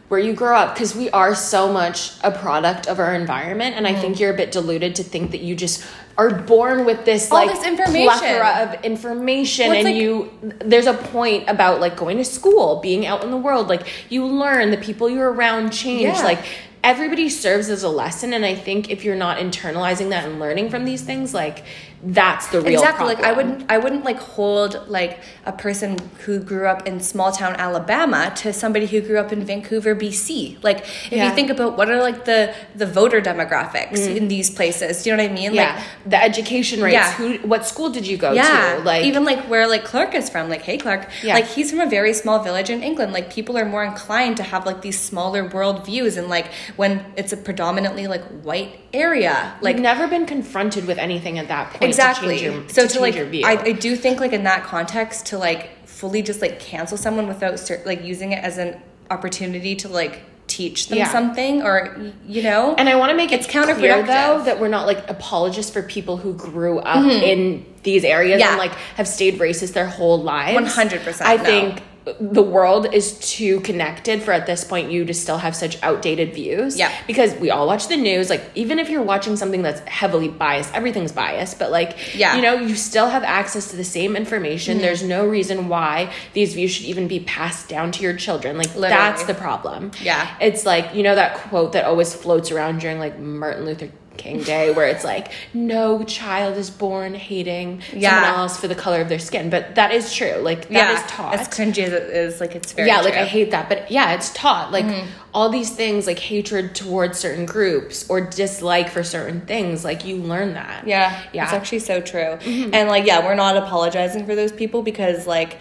[0.08, 3.86] where you grow up because we are so much a product of our environment and
[3.86, 4.00] I Mm-hmm.
[4.02, 5.84] think you're a bit deluded to think that you just
[6.18, 8.18] are born with this All like this information.
[8.18, 12.80] plethora of information Well, and like- you there's a point about like going to school,
[12.82, 16.22] being out in the world, like you learn the people you're around change Yeah.
[16.24, 16.44] like
[16.84, 20.70] everybody serves as a lesson and I think if you're not internalizing that and learning
[20.70, 21.64] from these things like
[22.04, 26.40] that's the real exactly like i wouldn't i wouldn't like hold like a person who
[26.40, 30.78] grew up in small town alabama to somebody who grew up in vancouver bc like
[30.80, 31.28] if Yeah.
[31.28, 35.16] you think about what are like the the voter demographics in these places do you
[35.16, 35.56] know what i mean Mm.
[35.56, 36.94] yeah, the education rates.
[36.94, 37.12] Yeah.
[37.14, 37.36] Who?
[37.46, 38.82] What school did you go yeah to?
[38.82, 41.34] Like even like where like clark is from like hey clark Yeah.
[41.34, 44.42] like he's from a very small village in england like people are more inclined to
[44.44, 49.54] have like these smaller world views and like when it's a predominantly like white area
[49.60, 51.91] like like never been confronted with anything at that point.
[51.98, 53.14] Exactly To your, so to to, like.
[53.16, 57.26] I, I do think like in that context to like fully just like cancel someone
[57.28, 61.08] without like using it as an opportunity to like teach them Yeah.
[61.10, 64.06] something or you know and I want to make It's it clear counterproductive.
[64.06, 68.40] though that we're not like apologists for people who grew up in these areas Mm-hmm.
[68.40, 68.48] Yeah.
[68.50, 70.74] and like have stayed racist their whole lives.
[70.76, 71.44] 100%, I no.
[71.44, 71.82] think
[72.20, 76.34] the world is too connected for at this point you to still have such outdated
[76.34, 76.76] views.
[76.78, 76.92] Yeah.
[77.06, 78.28] Because we all watch the news.
[78.28, 81.58] Like even if you're watching something that's heavily biased, everything's biased.
[81.58, 82.30] But like Yeah.
[82.30, 82.36] Mm-hmm.
[82.36, 84.78] you know, you still have access to the same information.
[84.78, 88.56] There's no reason why these views should even be passed down to your children.
[88.56, 88.88] Like Literally.
[88.88, 89.92] that's the problem.
[90.00, 90.36] Yeah.
[90.40, 94.42] It's like, you know, that quote that always floats around during like Martin Luther King
[94.42, 98.10] Day where it's like, no child is born hating Yeah.
[98.22, 99.50] someone else for the color of their skin.
[99.50, 100.34] But that is true.
[100.36, 101.34] Like, that is taught.
[101.34, 103.14] as cringy as it is like it's very yeah, like.
[103.14, 103.68] I hate that.
[103.68, 104.72] But yeah, it's taught.
[104.72, 105.06] Like Mm-hmm.
[105.34, 110.16] all these things, like hatred towards certain groups or dislike for certain things, like you
[110.16, 110.86] learn that.
[110.86, 111.44] Yeah, Yeah.
[111.44, 112.38] it's actually so true.
[112.44, 115.58] And like, yeah, we're not apologizing for those people because like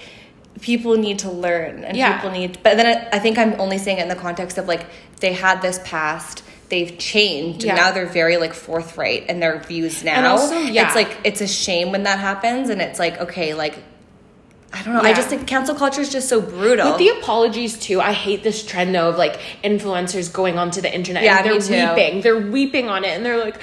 [0.61, 2.15] people need to learn and Yeah.
[2.17, 2.59] people need.
[2.61, 4.85] But then it, I think I'm only saying it in the context of like
[5.19, 6.43] they had this past.
[6.71, 7.71] They've changed Yeah.
[7.73, 10.13] and now they're very like forthright in their views now.
[10.15, 10.87] And also, yeah.
[10.87, 13.75] It's like it's a shame when that happens and it's like okay, like
[14.73, 15.01] I don't know.
[15.01, 16.89] I just think cancel culture is just so brutal.
[16.91, 20.93] With the apologies too, I hate this trend though of like influencers going onto the
[20.93, 22.21] internet Yeah, and they're weeping.
[22.21, 23.61] They're weeping on it and they're like,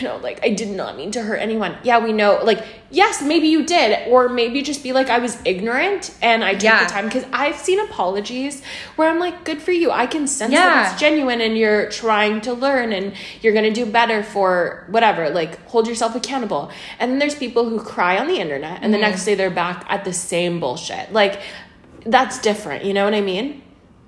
[0.00, 1.76] you know, like I did not mean to hurt anyone.
[1.84, 2.40] Yeah, we know.
[2.42, 6.54] Like, yes, maybe you did, or maybe just be like, I was ignorant and I
[6.54, 6.84] took Yeah.
[6.84, 8.60] the time because I've seen apologies
[8.96, 9.92] where I'm like, good for you.
[9.92, 10.64] I can sense Yeah.
[10.64, 15.30] that it's genuine and you're trying to learn and you're gonna do better for whatever.
[15.30, 16.72] Like, hold yourself accountable.
[16.98, 19.10] And then there's people who cry on the internet and the Mm-hmm.
[19.10, 21.12] next day they're back at the same bullshit.
[21.12, 21.40] Like,
[22.06, 22.84] that's different.
[22.84, 23.62] You know what I mean?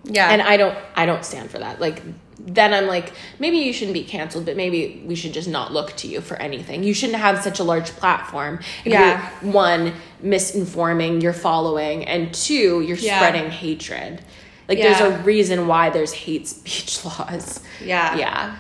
[0.05, 0.31] Yeah.
[0.31, 1.79] And I don't I don't stand for that.
[1.81, 2.03] Like
[2.45, 5.95] then I'm like, maybe you shouldn't be canceled, but maybe we should just not look
[5.99, 6.83] to you for anything.
[6.83, 8.59] You shouldn't have such a large platform.
[8.85, 9.29] Yeah.
[9.43, 9.93] One,
[10.25, 13.19] misinforming your following, and two, you're Yeah.
[13.19, 14.23] spreading hatred.
[14.69, 14.99] Like Yeah.
[14.99, 17.61] there's a reason why there's hate speech laws.
[17.85, 18.17] Yeah.
[18.17, 18.57] Yeah.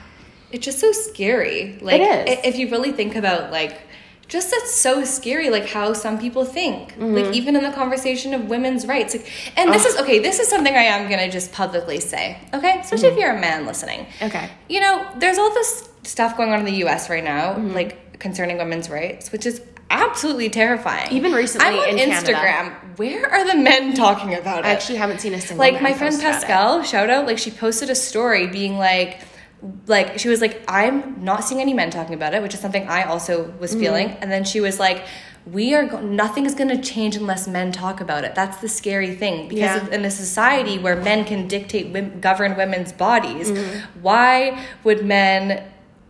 [0.52, 1.78] It's just so scary.
[1.80, 2.38] Like is.
[2.44, 3.80] if you really think about like
[4.28, 6.92] just that's so scary like how some people think.
[6.92, 7.14] Mm-hmm.
[7.14, 9.14] Like even in the conversation of women's rights.
[9.14, 12.38] Like and this is okay, this is something I am going to just publicly say.
[12.54, 12.78] Okay?
[12.80, 13.18] Especially Mm-hmm.
[13.18, 14.06] if you're a man listening.
[14.22, 14.48] Okay.
[14.68, 17.74] You know, there's all this stuff going on in the US right now Mm-hmm.
[17.74, 21.12] like concerning women's rights, which is absolutely terrifying.
[21.12, 22.32] Even recently I'm on in Canada.
[22.32, 22.98] Instagram.
[22.98, 24.64] Where are the men talking about it?
[24.64, 26.46] I actually haven't seen a single like my friend post about it.
[26.46, 29.20] Pascal, shout out, like she posted a story being like
[29.86, 32.86] like she was like I'm not seeing any men talking about it, which is something
[32.88, 33.58] I also Mm-hmm.
[33.60, 34.10] was feeling.
[34.20, 35.04] And then she was like
[35.44, 38.32] we are go- nothing is going to change unless men talk about it.
[38.36, 39.94] That's the scary thing because Yeah.
[39.96, 44.02] in a society where men can dictate wom- govern women's bodies, Mm-hmm.
[44.02, 45.64] why would men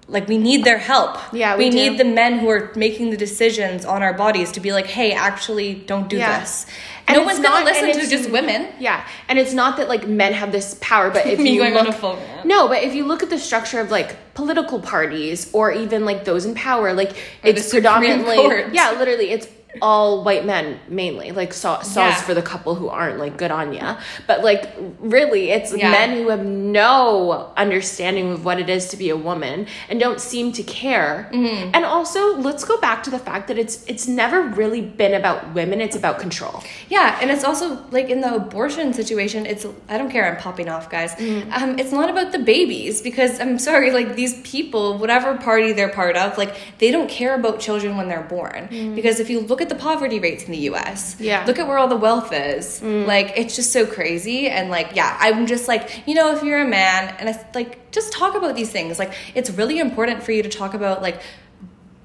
[0.08, 1.16] like we need their help.
[1.32, 4.60] Yeah, we we, need the men who are making the decisions on our bodies to
[4.60, 6.40] be like, "Hey, actually, don't do Yeah.
[6.40, 6.66] this."
[7.08, 8.68] And no one's not- to listen to just women.
[8.78, 11.74] Yeah, and it's not that like men have this power, but if Me you going
[11.74, 12.44] look, on a full rant.
[12.46, 16.24] no, but if you look at the structure of like political parties or even like
[16.24, 17.12] those in power, like
[17.42, 18.36] it's predominantly
[18.72, 19.46] yeah, literally it's
[19.80, 22.22] all white men mainly like saw sauce Yeah.
[22.22, 25.90] for the couple who aren't like good on ya but like really it's Yeah.
[25.90, 30.20] men who have no understanding of what it is to be a woman and don't
[30.20, 31.70] seem to care Mm-hmm.
[31.74, 35.54] and also let's go back to the fact that it's it's never really been about
[35.54, 39.46] women it's about control Yeah, and it's also like in the abortion situation.
[39.46, 40.24] It's I don't care.
[40.30, 41.12] I'm popping off, guys.
[41.56, 43.90] Um, it's not about the babies because I'm sorry.
[43.98, 48.08] Like these people, whatever party they're part of, like they don't care about children when
[48.10, 48.68] they're born.
[48.98, 51.44] Because if you look at the poverty rates in the U.S., Yeah.
[51.46, 52.80] look at where all the wealth is.
[52.80, 53.06] Mm.
[53.06, 54.48] Like it's just so crazy.
[54.48, 57.90] And like yeah, I'm just like you know if you're a man and it's like
[57.92, 58.98] just talk about these things.
[58.98, 61.22] Like it's really important for you to talk about like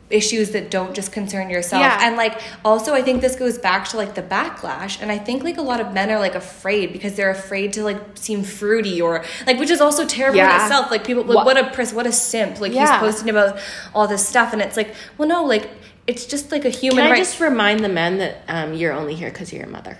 [0.09, 1.99] issues that don't just concern yourself Yeah.
[2.01, 5.43] and like also i think this goes back to like the backlash and i think
[5.43, 9.01] like a lot of men are like afraid because they're afraid to like seem fruity
[9.01, 11.91] or like which is also terrible in itself like people like, What- what a pris
[11.91, 12.89] what a simp like Yeah.
[13.01, 13.59] he's posting about
[13.93, 15.69] all this stuff and it's like well no like
[16.07, 18.93] it's just like a human Can I right just remind the men that um, you're
[18.93, 19.97] only here because you're your mother?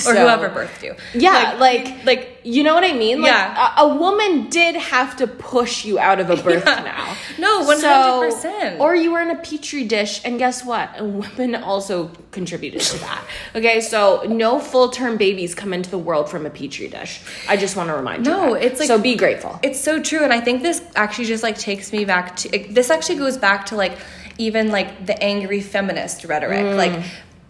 [0.06, 3.20] or So- whoever birthed you Yeah, like, like you know what I mean?
[3.20, 3.74] Like, Yeah.
[3.76, 6.76] a, a woman did have to push you out of a birth Yeah.
[6.76, 7.16] canal.
[7.38, 8.80] No, 100%.
[8.80, 10.88] or you were in a petri dish, and guess what?
[10.98, 13.22] A woman also contributed to that.
[13.54, 17.20] Okay, so no full term babies come into the world from a petri dish.
[17.48, 18.32] I just want to remind you.
[18.32, 19.58] No, it's like- so be grateful.
[19.62, 22.74] It's so true, and I think this actually just like takes me back to it-
[22.74, 22.90] this.
[22.90, 23.98] Actually goes back to like
[24.38, 26.76] even like the angry feminist rhetoric, mm.
[26.76, 27.02] like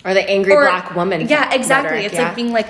[0.04, 1.28] or the angry or- black woman.
[1.28, 1.90] Yeah, exactly.
[1.90, 2.26] rhetoric, it's yeah.
[2.26, 2.68] like being like.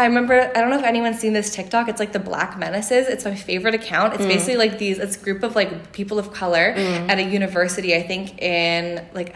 [0.00, 0.34] I remember.
[0.54, 1.88] I don't know if anyone's seen this TikTok.
[1.88, 3.08] It's like the Black Menaces.
[3.08, 4.12] It's my favorite account.
[4.12, 4.16] Mm.
[4.16, 5.00] It's basically like these.
[5.00, 7.96] It's a group of like people of color at a university.
[7.96, 9.34] I think in like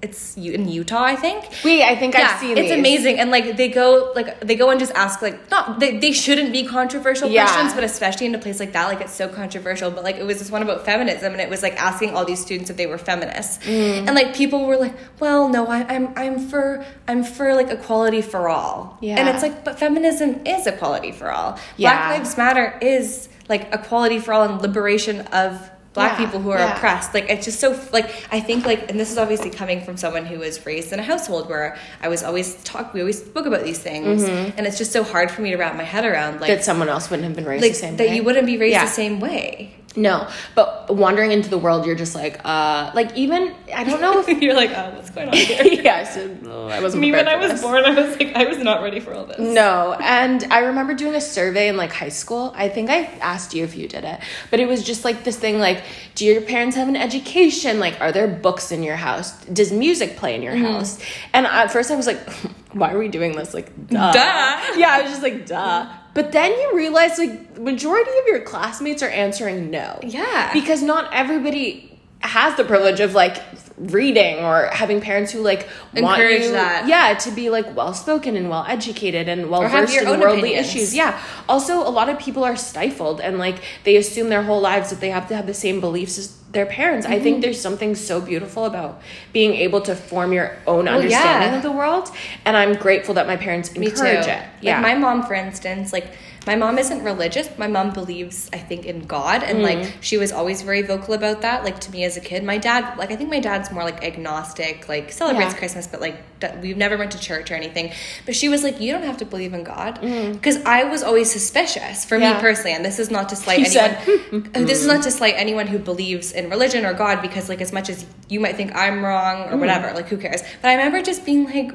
[0.00, 1.02] it's in Utah.
[1.02, 1.44] I think.
[1.64, 2.78] Wait, I think I've seen it's these.
[2.78, 6.12] amazing and like they go like they go and just ask like not they, they
[6.12, 7.44] shouldn't be controversial Yeah.
[7.46, 10.24] questions but especially in a place like that like it's so controversial but like it
[10.24, 12.86] was this one about feminism and it was like asking all these students if they
[12.86, 14.06] were feminists Mm.
[14.06, 18.22] and like people were like well no I, i'm i'm for i'm for like equality
[18.22, 19.18] for all Yeah.
[19.18, 21.90] and it's like but feminism is equality for all Yeah.
[21.90, 26.50] black lives matter is like equality for all and liberation of black Yeah, people who
[26.50, 26.76] are yeah.
[26.76, 29.96] oppressed like it's just so like i think like and this is obviously coming from
[29.96, 33.46] someone who was raised in a household where i was always talk we always spoke
[33.46, 34.56] about these things mm-hmm.
[34.56, 36.88] and it's just so hard for me to wrap my head around like that someone
[36.88, 37.96] else wouldn't have been raised like the same way.
[37.96, 38.16] that way.
[38.16, 38.84] you wouldn't be raised Yeah.
[38.84, 43.54] the same way No, but wandering into the world, you're just like, uh, like even
[43.74, 47.00] I don't know if you're like oh what's going on here yes, oh, I wasn't.
[47.00, 47.62] me when i was this.
[47.62, 50.94] born i was like i was not ready for all this No, and I remember
[50.94, 52.52] doing a survey in like high school.
[52.54, 54.20] I think I asked you if you did it,
[54.50, 55.82] but it was just like this thing like,
[56.14, 57.80] do your parents have an education?
[57.80, 59.32] Like, are there books in your house?
[59.46, 60.64] Does music play in your Mm-hmm.
[60.78, 61.00] house?
[61.32, 62.20] And at first I was like,
[62.72, 63.54] why are we doing this?
[63.54, 64.12] Like, duh.
[64.12, 64.56] Duh.
[64.76, 65.88] Yeah, I was just like, duh.
[66.14, 70.00] But then you realize like majority of your classmates are answering no.
[70.02, 70.52] Yeah.
[70.52, 73.42] Because not everybody has the privilege of like
[73.80, 76.88] reading or having parents who like want Encourage you- that.
[76.88, 80.68] Yeah, to be like well spoken and well educated and well versed in worldly opinions.
[80.74, 80.94] issues.
[80.94, 81.18] Yeah.
[81.48, 85.00] Also, a lot of people are stifled and like they assume their whole lives that
[85.00, 87.06] they have to have the same beliefs as their parents.
[87.06, 87.22] I Mm-hmm.
[87.24, 91.56] think there's something so beautiful about being able to form your own Well, understanding yeah.
[91.56, 92.10] of the world,
[92.46, 94.30] and I'm grateful that my parents Me encourage too.
[94.30, 94.38] it.
[94.38, 94.80] Like Yeah.
[94.80, 96.06] my mom, for instance, like
[96.48, 97.46] my mom isn't religious.
[97.58, 99.90] My mom believes, I think, in God, and like Mm.
[100.08, 101.58] she was always very vocal about that.
[101.68, 104.02] Like to me as a kid, my dad, like I think my dad's more like
[104.10, 105.58] agnostic, like celebrates Yeah.
[105.60, 107.86] Christmas, but like d- we've never went to church or anything.
[108.26, 109.92] But she was like, you don't have to believe in God,
[110.36, 112.22] because I was always suspicious for Mm.
[112.22, 112.34] Yeah.
[112.34, 114.52] me personally, and this is not to slight You anyone.
[114.54, 117.60] said, this is not to slight anyone who believes in religion or God, because like
[117.60, 119.52] as much as you might think I'm wrong Mm.
[119.52, 120.42] or whatever, like who cares?
[120.62, 121.70] But I remember just being like.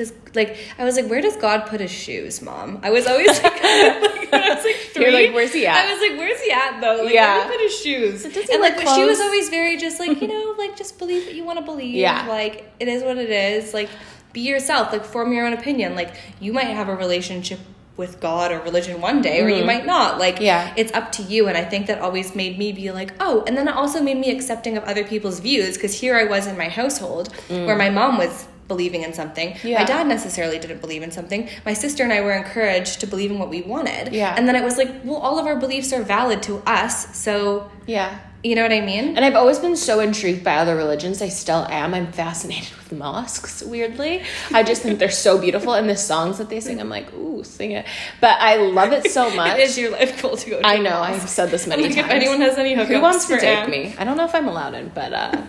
[0.00, 2.78] Does like I was like, where does God put his shoes, Mom?
[2.82, 5.92] I was always like, like I was like 3 You're like, "Where's he at?" I
[5.92, 7.02] was like, where's he at though?
[7.04, 7.36] Like, Yeah.
[7.38, 8.24] where put his shoes?
[8.24, 11.44] and like, she was always very just like, you know, like just believe what you
[11.44, 11.94] want to believe.
[11.94, 12.26] Yeah.
[12.28, 13.74] Like it is what it is.
[13.74, 13.90] Like
[14.32, 14.90] be yourself.
[14.92, 15.94] Like form your own opinion.
[15.94, 17.60] Like you might have a relationship
[17.96, 20.18] with God or religion one day, or you might not.
[20.18, 20.44] Like Mm-hmm.
[20.44, 20.72] Yeah.
[20.78, 21.48] it's up to you.
[21.48, 24.16] And I think that always made me be like, oh, and then it also made
[24.16, 27.90] me accepting of other people's views because here I was in my household where my
[27.90, 29.48] mom was believing in something.
[29.62, 29.80] Yeah.
[29.80, 31.40] My dad necessarily didn't believe in something.
[31.66, 34.04] My sister and I were encouraged to believe in what we wanted.
[34.12, 34.34] Yeah.
[34.36, 36.94] And then it was like, well, all of our beliefs are valid to us.
[37.16, 38.10] So, Yeah.
[38.48, 39.16] you know what I mean?
[39.16, 41.20] And I've always been so intrigued by other religions.
[41.20, 41.92] I still am.
[41.98, 44.22] I'm fascinated with mosques, weirdly.
[44.54, 45.74] I just think they're so beautiful.
[45.74, 47.84] And the songs that they sing, I'm like, ooh, sing it.
[48.20, 49.58] But I love it so much.
[49.58, 50.98] It is your life goal to go to I know.
[51.10, 52.06] I've said this many Like, times.
[52.08, 53.70] If anyone has any hookups Who wants to for take Anne.
[53.70, 53.82] me?
[53.98, 55.42] I don't know if I'm allowed in, but uh,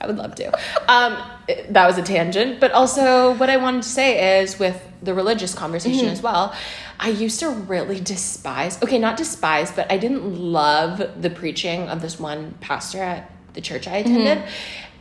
[0.00, 0.46] I would love to.
[0.88, 1.16] Um,
[1.70, 2.60] that was a tangent.
[2.60, 6.12] But also, what I wanted to say is with the religious conversation Mm-hmm.
[6.12, 6.54] as well,
[6.98, 12.00] I used to really despise, okay, not despise, but I didn't love the preaching of
[12.02, 14.38] this one pastor at the church I attended.
[14.38, 14.48] Mm-hmm.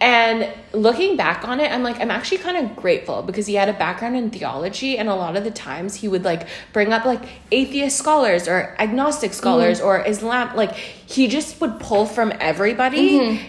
[0.02, 3.68] And looking back on it, I'm like, I'm actually kind of grateful because he had
[3.68, 7.04] a background in theology, and a lot of the times he would like bring up
[7.04, 10.56] like atheist scholars or agnostic scholars or Islam.
[10.56, 13.42] Like, he just would pull from everybody.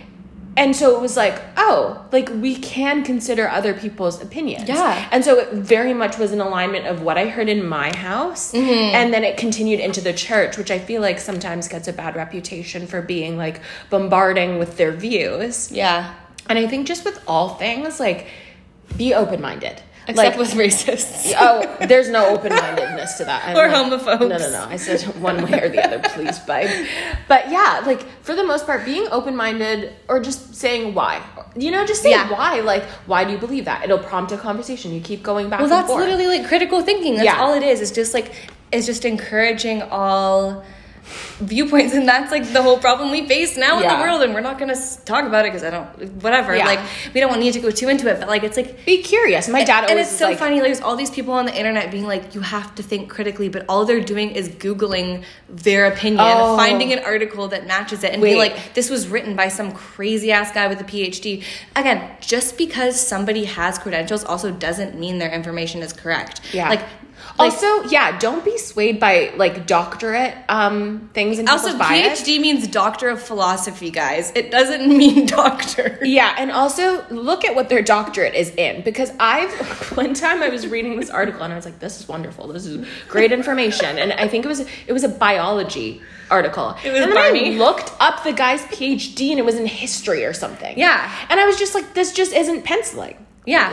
[0.61, 4.69] And so it was like, oh, like we can consider other people's opinions.
[4.69, 5.09] Yeah.
[5.11, 8.53] And so it very much was an alignment of what I heard in my house.
[8.53, 8.95] Mm-hmm.
[8.95, 12.15] And then it continued into the church, which I feel like sometimes gets a bad
[12.15, 15.73] reputation for being like bombarding with their views.
[15.73, 16.15] Yeah.
[16.47, 18.27] And I think just with all things, like
[18.99, 19.81] be open minded.
[20.09, 21.33] Except like, with racists.
[21.39, 23.45] oh, there's no open mindedness to that.
[23.47, 24.21] I'm Or like- homophobes.
[24.29, 24.67] No, no, no.
[24.69, 26.87] I said one way or the other, please, babe.
[27.29, 31.23] But yeah, like for the most part, being open minded or just saying why.
[31.55, 32.31] You know, just say Yeah.
[32.31, 32.61] why.
[32.61, 33.85] Like, why do you believe that?
[33.85, 34.93] It'll prompt a conversation.
[34.93, 35.71] You keep going back and forth.
[35.71, 36.03] Well, that's forth.
[36.05, 37.15] literally like critical thinking.
[37.15, 37.41] That's Yeah.
[37.41, 37.81] all it is.
[37.81, 38.33] It's just like
[38.73, 40.65] it's just encouraging all
[41.41, 44.23] viewpoints, and that's like the whole problem we face now in the world.
[44.23, 46.57] And we're not to talk about it because I don't, whatever.
[46.57, 46.67] Yeah.
[46.67, 46.81] Like
[47.15, 48.85] we don't need to go too into it, but like it's like.
[48.85, 49.49] Be curious.
[49.49, 50.61] My dad and always it's so like, funny.
[50.61, 53.65] There's all these people on the internet being like, "You have to think critically," but
[53.69, 56.57] all they're doing is googling their opinion, Oh.
[56.57, 58.33] finding an article that matches it, and Wait.
[58.33, 61.43] be like, "This was written by some crazy ass guy with a PhD."
[61.77, 66.41] Again, just because somebody has credentials also doesn't mean their information is correct.
[66.53, 66.69] Yeah.
[66.69, 66.83] like.
[67.39, 72.23] Like also, yeah, don't be swayed by like doctorate um things and also, bias.
[72.23, 74.33] PhD means Doctor of Philosophy, guys.
[74.35, 75.99] It doesn't mean doctor.
[76.03, 79.51] Yeah, and also look at what their doctorate is in because I've
[79.97, 82.49] one time I was reading this article and I was like, "This is wonderful.
[82.49, 86.77] This is great information." And I think it was it was a biology article.
[86.85, 87.55] It was and then Barney.
[87.57, 90.79] I looked up the guy's PhD and it was in history or something.
[90.79, 91.11] Yeah.
[91.29, 93.17] and I was just like, "This just isn't penciling."
[93.51, 93.69] Yeah.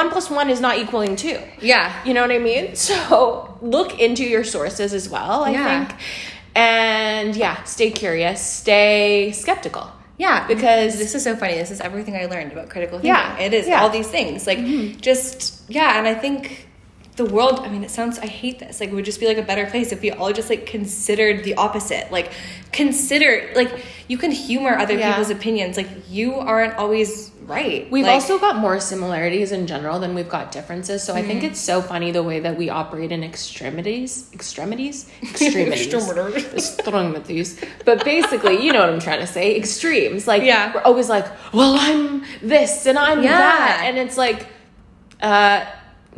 [0.00, 1.38] One plus one is not equaling two.
[1.60, 1.86] Yeah.
[2.06, 2.64] You know what I mean?
[2.88, 2.98] So
[3.62, 5.68] look into your sources as well, I Yeah.
[5.70, 5.88] think.
[6.54, 9.86] And yeah, stay curious, stay skeptical.
[10.18, 11.54] Yeah, Because- this is so funny.
[11.54, 13.14] This is everything I learned about critical thinking.
[13.14, 13.74] Yeah, it is yeah.
[13.74, 13.82] Mm-hmm.
[13.84, 14.46] all these things.
[14.50, 14.60] Like
[15.08, 16.68] just yeah, and I think
[17.22, 17.60] the world.
[17.60, 18.18] I mean, it sounds.
[18.18, 18.80] I hate this.
[18.80, 21.44] Like, it would just be like a better place if we all just like considered
[21.44, 22.10] the opposite.
[22.18, 22.28] Like,
[22.72, 23.70] consider like
[24.08, 25.10] you can humor other Yeah.
[25.10, 25.76] people's opinions.
[25.76, 27.90] Like, you aren't always right.
[27.90, 31.02] We've Like, also got more similarities in general than we've got differences.
[31.02, 31.28] So I Mm-hmm.
[31.28, 34.30] think it's so funny the way that we operate in extremities.
[34.32, 34.96] Extremities?
[35.22, 35.92] Extremities.
[35.92, 36.54] Extremities.
[36.54, 37.48] Extremities.
[37.84, 39.56] But basically, you know what I'm trying to say.
[39.56, 40.26] Extremes.
[40.32, 40.72] Like Yeah.
[40.74, 43.36] we're always like, well, I'm this and I'm Yeah.
[43.46, 43.82] that.
[43.86, 44.46] And it's like,
[45.20, 45.64] uh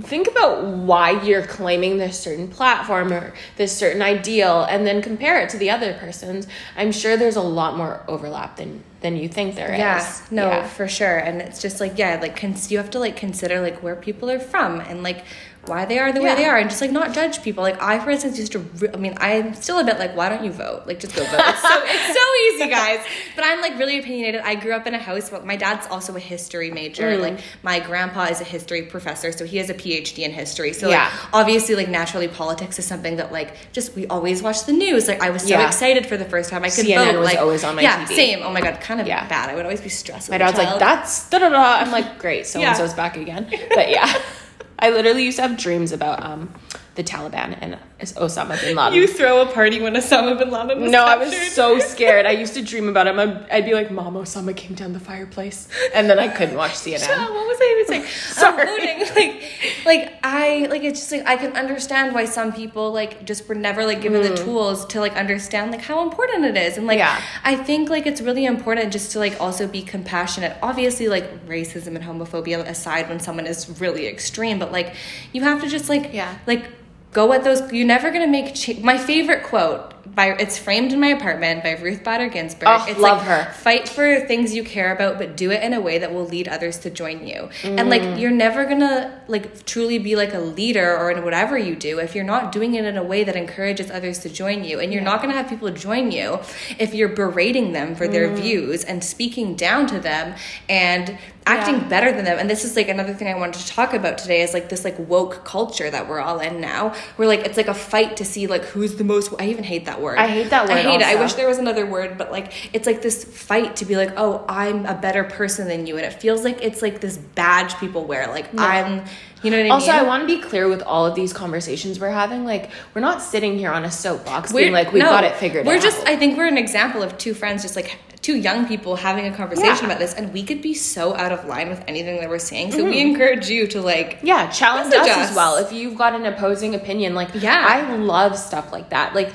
[0.00, 5.38] think about why you're claiming this certain platform or this certain ideal and then compare
[5.40, 6.46] it to the other person's
[6.78, 9.78] i'm sure there's a lot more overlap than than you think there is.
[9.78, 10.66] yeah no Yeah.
[10.66, 13.82] for sure and it's just like yeah like cons- you have to like consider like
[13.82, 15.24] where people are from and like
[15.66, 17.62] why they are the way they are and just like not judge people.
[17.62, 20.28] Like i for instance used to re- i mean i'm still a bit like why
[20.28, 20.82] don't you vote?
[20.86, 21.40] Like just go vote.
[21.40, 22.26] It's so it's so
[22.64, 22.98] easy guys.
[23.36, 24.40] But i'm like really opinionated.
[24.44, 27.04] I grew up in a house where my dad's also a history major.
[27.12, 27.20] Mm.
[27.20, 30.72] like my grandpa is a history professor so he has a phd in history.
[30.72, 31.04] So Yeah.
[31.04, 35.06] like obviously like naturally politics is something that like just we always watch the news.
[35.06, 35.66] Like i was so Yeah.
[35.66, 36.64] excited for the first time.
[36.64, 38.14] I could CNN vote was like always on my yeah TV.
[38.16, 38.42] same.
[38.42, 39.28] Oh my god kind of Yeah.
[39.28, 39.48] bad.
[39.48, 41.62] I would always be stressed My dad's like, that's da da da.
[41.80, 43.46] I'm like, great, so and so's back again.
[43.74, 44.12] But yeah,
[44.82, 46.52] I literally used to have dreams about um
[46.96, 47.78] the Taliban and
[48.14, 48.94] Osama bin Laden.
[48.94, 52.26] You throw a party when Osama bin Laden was no, I was so scared.
[52.26, 53.18] I used to dream about him.
[53.20, 56.72] I'd, I'd be like, "Mom, Osama came down the fireplace," and then I couldn't watch
[56.82, 57.06] CNN.
[57.06, 58.04] Yeah, what was I even saying?
[58.42, 58.90] Sorry.
[58.92, 59.42] Um, like,
[59.86, 63.54] like I like it's just like I can understand why some people like just were
[63.54, 66.98] never like given the tools to like understand like how important it is, and like
[66.98, 67.20] Yeah.
[67.44, 70.56] I think like it's really important just to like also be compassionate.
[70.62, 74.94] Obviously, like racism and homophobia aside, when someone is really extreme, but like
[75.32, 76.36] you have to just like Yeah.
[76.46, 76.64] like
[77.12, 77.70] go at those.
[77.72, 79.88] You're never gonna make cha- my favorite quote.
[80.14, 82.68] By, it's framed in my apartment by Ruth Bader Ginsburg.
[82.68, 83.52] Oh, it's love like, her.
[83.52, 86.48] fight for things you care about but do it in a way that will lead
[86.48, 87.88] others to join you and Mm.
[87.88, 91.98] like you're never gonna like truly be like a leader or in whatever you do
[92.00, 94.92] if you're not doing it in a way that encourages others to join you and
[94.92, 96.40] you're not gonna have people join you
[96.80, 98.12] if you're berating them for Mm.
[98.12, 100.34] their views and speaking down to them
[100.68, 101.88] and acting Yeah.
[101.88, 104.42] better than them and this is like another thing i wanted to talk about today
[104.42, 107.68] is like this like woke culture that we're all in now where like it's like
[107.68, 110.50] a fight to see like who's the most i even hate that word I hate
[110.50, 110.76] that word.
[110.78, 113.76] i hate it i wish there was another word but like it's like this fight
[113.76, 116.80] to be like oh i'm a better person than you and it feels like it's
[116.82, 119.04] like this badge people wear like i'm
[119.42, 121.32] you know what i Also, mean I want to be clear with all of these
[121.32, 122.44] conversations we're having.
[122.44, 125.66] Like, we're not sitting here on a soapbox being like, we've no, got it figured
[125.66, 125.70] out.
[125.70, 125.82] we're out.
[125.82, 129.26] just i think we're an example of two friends just like two young people having
[129.26, 129.86] a conversation Yeah.
[129.86, 132.70] about this and we could be so out of line with anything that we're saying
[132.70, 135.30] so we encourage you to like yeah, challenge us, us.
[135.30, 135.56] as well.
[135.56, 137.64] If you've got an opposing opinion, like, Yeah.
[137.68, 139.14] I love stuff like that.
[139.14, 139.32] Like,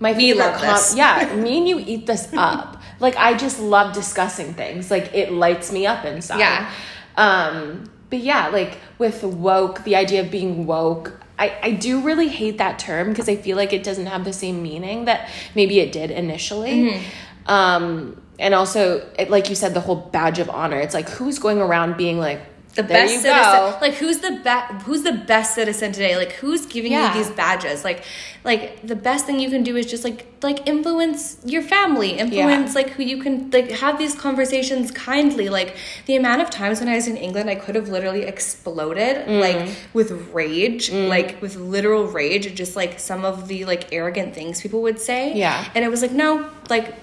[0.00, 0.94] my We favorite love this.
[0.96, 2.80] yeah, me and you eat this up.
[3.00, 4.90] Like, I just love discussing things.
[4.90, 6.38] Like, it lights me up inside.
[6.38, 6.70] Yeah.
[7.16, 12.28] Um, but yeah, like with woke, the idea of being woke, I, I do really
[12.28, 15.78] hate that term because I feel like it doesn't have the same meaning that maybe
[15.80, 16.70] it did initially.
[16.92, 17.02] Mm-hmm.
[17.48, 20.78] Um, and also, it, like you said, the whole badge of honor.
[20.78, 22.40] It's like who's going around being like
[22.74, 23.78] the there best citizen go.
[23.80, 27.12] like who's the best who's the best citizen today like who's giving Yeah.
[27.12, 28.04] you these badges like
[28.44, 32.76] like the best thing you can do is just like like influence your family influence
[32.76, 35.74] like who you can like have these conversations kindly like
[36.06, 39.40] the amount of times when i was in england i could have literally exploded Mm.
[39.40, 44.60] like with rage like with literal rage just like some of the like arrogant things
[44.62, 45.64] people would say Yeah.
[45.74, 46.94] and it was like no like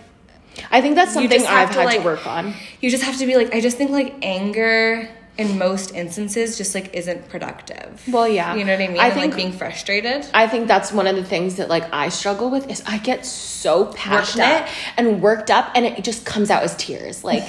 [0.72, 2.54] I think that's something I've to, had like- to work on.
[2.82, 6.74] you just have to be like i just think like anger in most instances just
[6.74, 8.56] like isn't productive Well, yeah.
[8.56, 11.08] you know what i mean I and, think- like being frustrated I think that's one
[11.08, 15.52] of the things that like I struggle with is I get so passionate and worked
[15.52, 17.24] up and it just comes out as tears.
[17.24, 17.44] Like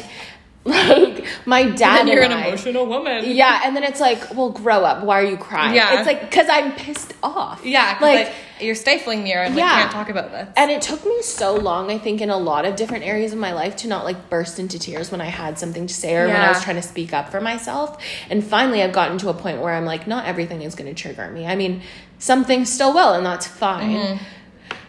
[0.66, 4.34] like my dad and you're and an I- emotional woman Yeah, and then it's like,
[4.34, 5.04] well, grow up.
[5.04, 5.74] Why are you crying?
[5.74, 5.98] Yeah.
[5.98, 7.64] It's like because I'm pissed off.
[7.64, 9.80] Yeah, like, like, you're stifling me or like Yeah.
[9.82, 12.64] can't talk about this and it took me so long, I think, in a lot
[12.64, 15.58] of different areas of my life to not like burst into tears when I had
[15.58, 18.02] something to say or when I was trying to speak up for myself.
[18.30, 21.00] And finally, I've gotten to a point where I'm like, not everything is going to
[21.00, 21.46] trigger me.
[21.46, 21.82] I mean,
[22.18, 23.90] some things still will, and that's fine.
[23.96, 24.24] Mm-hmm.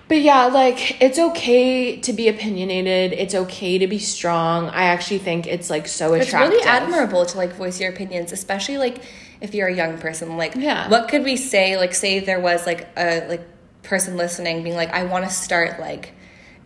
[0.08, 3.12] But yeah, like it's okay to be opinionated.
[3.20, 4.70] It's okay to be strong.
[4.70, 6.34] I actually think it's like so attractive.
[6.34, 9.00] it's really admirable to like voice your opinions especially like
[9.42, 10.90] if you're a young person like Yeah.
[10.90, 13.46] what could we say like say there was like a like
[13.84, 16.14] person listening being like i want to start like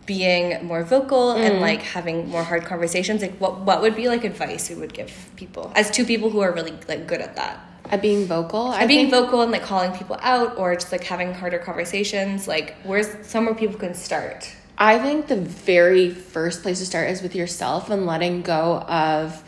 [0.06, 1.40] being more vocal Mm.
[1.50, 4.92] and like having more hard conversations like what what would be like advice we would
[4.94, 7.60] give people as two people who are really like good at that
[7.92, 8.68] At being vocal.
[8.68, 12.48] I being think, vocal and like calling people out or just like having harder conversations
[12.48, 17.22] like where's somewhere people can start I think the very first place to start is
[17.22, 19.44] with yourself and letting go of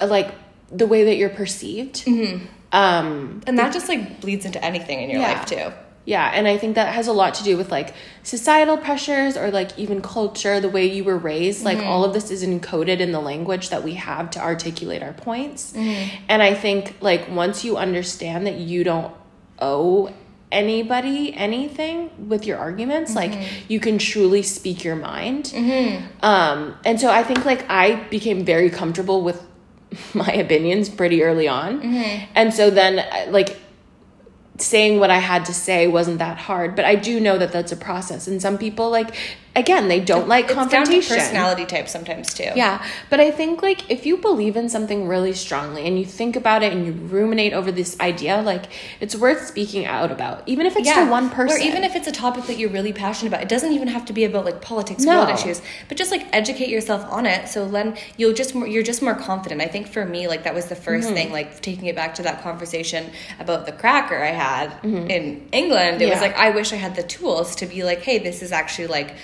[0.00, 0.32] like
[0.70, 1.96] the way that you're perceived.
[2.06, 2.46] Mm-hmm.
[2.72, 5.32] Um, and that just like bleeds into anything in your Yeah.
[5.32, 5.72] life too
[6.06, 7.92] yeah, and I think that has a lot to do with like
[8.22, 11.64] societal pressures or like even culture, the way you were raised.
[11.64, 11.88] Like Mm-hmm.
[11.88, 15.72] all of this is encoded in the language that we have to articulate our points.
[15.72, 16.24] Mm-hmm.
[16.28, 19.12] And I think like once you understand that you don't
[19.60, 20.12] owe
[20.52, 23.64] anybody anything with your arguments like Mm-hmm.
[23.72, 25.52] you can truly speak your mind
[26.22, 29.42] um and so i think like i became very comfortable with
[30.14, 32.24] my opinions pretty early on Mm-hmm.
[32.36, 33.58] and so then like
[34.58, 37.72] saying what i had to say wasn't that hard but i do know that that's
[37.72, 38.26] a process.
[38.26, 39.14] And some people like
[39.56, 43.90] again they don't like it's confrontation personality type sometimes too yeah, but I think like
[43.90, 47.52] if you believe in something really strongly and you think about it and you ruminate
[47.52, 48.64] over this idea, like
[49.00, 51.56] it's worth speaking out about, even if it's to one person.
[51.56, 53.42] Or even if it's a topic that you're really passionate about.
[53.42, 55.16] It doesn't even have to be about like politics, No.
[55.24, 57.48] world issues, but just like educate yourself on it.
[57.48, 59.60] So then you'll just more, you're just more confident.
[59.60, 61.14] I think for me, like that was the 1st Mm-hmm.
[61.14, 61.32] thing.
[61.32, 66.00] Like taking it back to that conversation about the cracker I had in England.
[66.02, 66.22] It was Mm-hmm.
[66.22, 69.14] Like I wish I had the tools to be like, hey, this is actually like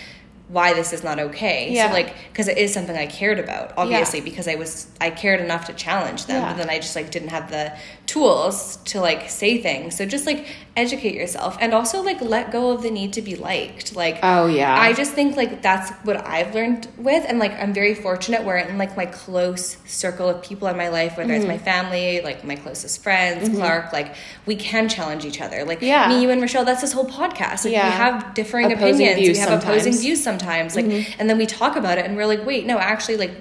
[0.52, 1.72] why this is not okay.
[1.72, 1.88] Yeah.
[1.88, 4.24] So like because it is something I cared about, obviously, yeah.
[4.26, 6.50] because I was I cared enough to challenge them, Yeah.
[6.50, 7.72] but then I just like didn't have the
[8.12, 9.96] tools to like say things.
[9.96, 10.46] So just like
[10.76, 13.96] educate yourself and also like let go of the need to be liked.
[13.96, 14.74] Like Oh, yeah.
[14.78, 18.58] I just think like that's what I've learned with and like I'm very fortunate where
[18.58, 21.64] in like my close circle of people in my life, whether it's my Mm-hmm.
[21.64, 24.14] family, like my closest friends, Clark, like
[24.46, 25.64] we can challenge each other.
[25.64, 26.08] Like Yeah.
[26.08, 27.64] me, you and Rochelle, that's this whole podcast.
[27.64, 27.86] Like Yeah.
[27.88, 29.38] we have differing Opposing opinions.
[29.38, 29.96] we have opposing sometimes.
[29.96, 30.00] Mm-hmm.
[30.02, 30.76] views sometimes.
[30.76, 30.86] Like
[31.18, 33.32] and then we talk about it and we're like, wait, no, actually like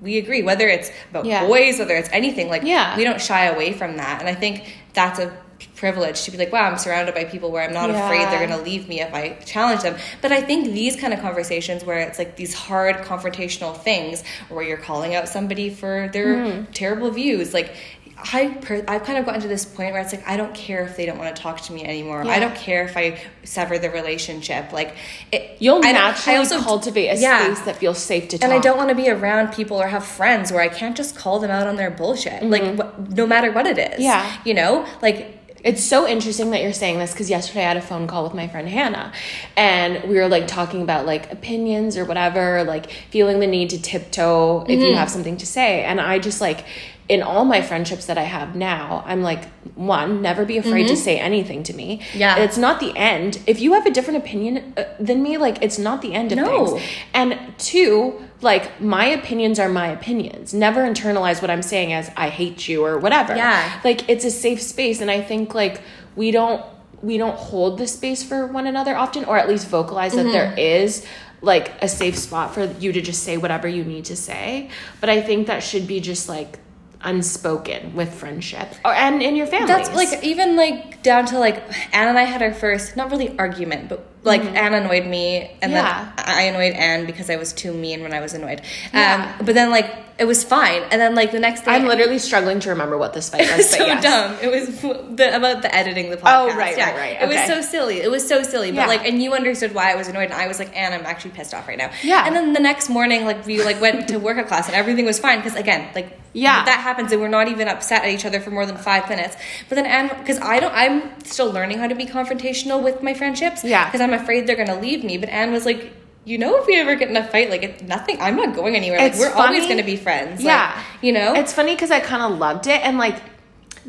[0.00, 1.46] we agree, whether it's about Yeah.
[1.46, 2.96] boys, whether it's anything, like Yeah.
[2.96, 4.20] we don't shy away from that.
[4.20, 4.62] And I think
[4.94, 5.32] that's a
[5.74, 8.62] privilege to be like, wow, I'm surrounded by people where I'm not afraid they're gonna
[8.62, 9.96] leave me if I challenge them.
[10.22, 14.64] But I think these kind of conversations where it's like these hard confrontational things where
[14.64, 16.72] you're calling out somebody for their Mm-hmm.
[16.72, 17.74] terrible views, like
[18.20, 20.82] I per- I've kind of gotten to this point where it's like I don't care
[20.84, 22.24] if they don't want to talk to me anymore.
[22.24, 22.32] Yeah.
[22.32, 24.72] I don't care if I sever the relationship.
[24.72, 24.96] Like
[25.30, 27.44] it, You'll I don't- I naturally also- cultivate a Yeah.
[27.44, 28.44] space that feels safe to talk.
[28.44, 31.16] and I don't want to be around people or have friends where I can't just
[31.16, 32.42] call them out on their bullshit.
[32.42, 33.88] Like wh- no matter what it is.
[33.94, 34.02] Mm-hmm.
[34.02, 34.32] Yeah.
[34.44, 37.82] You know, like It's so interesting that you're saying this because yesterday I had a
[37.82, 39.12] phone call with my friend Hannah,
[39.56, 43.82] and we were like talking about like opinions or whatever, like feeling the need to
[43.82, 44.82] tiptoe if Mm-hmm.
[44.82, 45.82] you have something to say.
[45.82, 46.64] And I just like,
[47.08, 50.96] in all my friendships that I have now, I'm like, one, never be afraid to
[50.96, 51.98] say anything to me.
[52.00, 52.18] Mm-hmm.
[52.18, 52.36] Yeah.
[52.38, 53.40] It's not the end.
[53.46, 56.36] If you have a different opinion uh, than me, like, it's not the end of
[56.38, 56.66] No.
[56.66, 56.82] things.
[57.14, 60.52] And two, like, my opinions are my opinions.
[60.52, 63.80] Never internalize what I'm saying as I hate you or whatever Yeah.
[63.84, 65.80] like it's a safe space and i think like
[66.16, 66.64] we don't
[67.02, 70.52] we don't hold the space for one another often or at least vocalize that there
[70.58, 71.06] is
[71.42, 74.68] like a safe spot for you to just say whatever you need to say
[75.00, 76.58] but i think that should be just like
[77.02, 81.62] unspoken with friendship or and in your family That's like even like down to like
[81.94, 85.72] Anne and I had our first not really argument, but like Anne annoyed me, and
[85.72, 85.72] Mm-hmm.
[85.72, 86.12] Yeah.
[86.16, 88.62] then I annoyed Anne because I was too mean when I was annoyed.
[88.92, 89.36] Yeah.
[89.38, 92.18] Um, but then like it was fine, and then like the next day i'm literally
[92.18, 93.50] struggling to remember what this fight was.
[93.50, 94.02] It was but so yes.
[94.02, 94.36] dumb.
[94.42, 96.52] It was the, about the editing the oh, podcast.
[96.52, 97.22] Oh, right, right, right.
[97.22, 98.00] It was so silly.
[98.00, 98.70] It was so silly.
[98.72, 98.86] But Yeah.
[98.86, 101.30] like, and you understood why I was annoyed, and I was like, Anne, I'm actually
[101.32, 101.90] pissed off right now.
[102.02, 102.26] Yeah.
[102.26, 105.20] And then the next morning, like we like went to workout class, and everything was
[105.20, 106.64] fine because again, like Yeah.
[106.64, 109.36] that happens, and we're not even upset at each other for more than five minutes.
[109.68, 113.14] But then Anne, because I don't, I'm still learning how to be confrontational with my
[113.14, 113.62] friendships.
[113.62, 113.84] Yeah.
[113.84, 115.16] Because I'm afraid they're gonna leave me.
[115.16, 115.92] But Anne was like.
[116.24, 118.20] You know, if we ever get in a fight, like it's nothing.
[118.20, 118.98] I'm not going anywhere.
[118.98, 120.42] Like we're always going to be friends.
[120.42, 120.74] Yeah.
[120.74, 121.34] Like, you know.
[121.34, 123.16] It's funny because I kind of loved it and like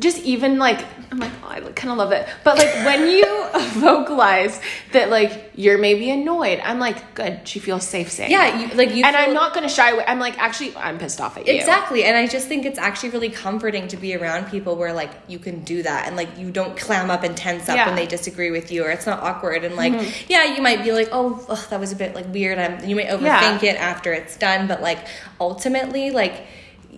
[0.00, 3.24] just even like I'm like oh, I kind of love it, but like when you
[3.80, 4.60] vocalize
[4.92, 7.46] that like you're maybe annoyed, I'm like good.
[7.46, 8.30] She feels safe saying.
[8.30, 10.04] Yeah, you- like, you and I'm not gonna shy away.
[10.06, 11.52] I'm like actually I'm pissed off at you.
[11.54, 12.04] Exactly.
[12.04, 15.38] And I just think it's actually really comforting to be around people where like you
[15.38, 17.82] can do that and like you don't clam up and tense up Yeah.
[17.86, 17.96] Mm-hmm.
[17.96, 19.92] when they disagree with you or it's not awkward and like
[20.30, 22.94] yeah, you might be like, "Oh, ugh, that was a bit like weird." I'm, you
[22.96, 23.72] might overthink Yeah.
[23.72, 25.00] it after it's done, but like
[25.40, 26.46] ultimately like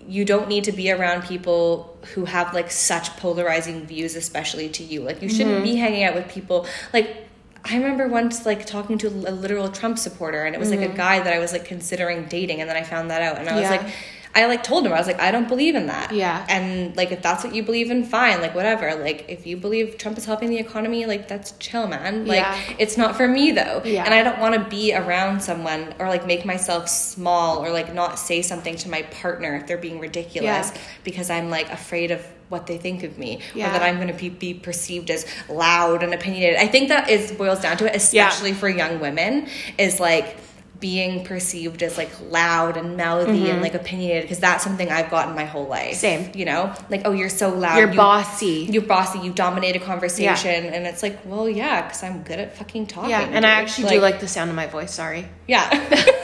[0.09, 4.83] you don't need to be around people who have like such polarizing views especially to
[4.85, 5.01] you.
[5.03, 5.65] Like you shouldn't Mm-hmm.
[5.65, 7.29] be hanging out with people like
[7.65, 10.89] I remember once like talking to a literal Trump supporter and it was like a
[10.89, 13.55] guy that I was like considering dating and then I found that out and I
[13.55, 13.75] was Mm-hmm.
[13.75, 13.83] Yeah.
[13.85, 13.95] like
[14.35, 16.13] I like told him I was like I don't believe in that.
[16.13, 16.45] Yeah.
[16.49, 18.95] And like if that's what you believe in fine, like whatever.
[18.95, 22.27] Like if you believe Trump is helping the economy, like that's chill, man.
[22.27, 22.59] Like Yeah.
[22.79, 23.83] it's not for me though.
[23.85, 24.05] Yeah.
[24.05, 27.93] And I don't want to be around someone or like make myself small or like
[27.95, 30.81] not say something to my partner if they're being ridiculous Yeah.
[31.05, 33.69] because I'm like afraid of what they think of me Yeah.
[33.69, 36.59] or that I'm going to be, be perceived as loud and opinionated.
[36.59, 40.37] I think that is boils down to it, especially for young women, is like
[40.83, 45.35] being perceived as like loud and mouthy and like opinionated because that's something I've gotten
[45.37, 45.93] my whole life.
[45.93, 46.25] Mm-hmm.
[46.25, 46.33] Same.
[46.35, 47.79] You know, like oh, you're so loud.
[47.79, 48.67] You're you- bossy.
[48.69, 49.21] You're bossy.
[49.21, 53.11] You dominate a conversation, and it's like, well, yeah, because I'm good at fucking talking.
[53.11, 53.69] Yeah, and I dude.
[53.69, 54.93] actually do like the sound of my voice.
[54.93, 55.27] Sorry.
[55.47, 55.69] yeah.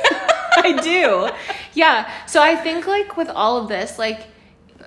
[0.60, 1.30] I do.
[1.74, 2.10] Yeah.
[2.26, 4.20] So I think like with all of this, like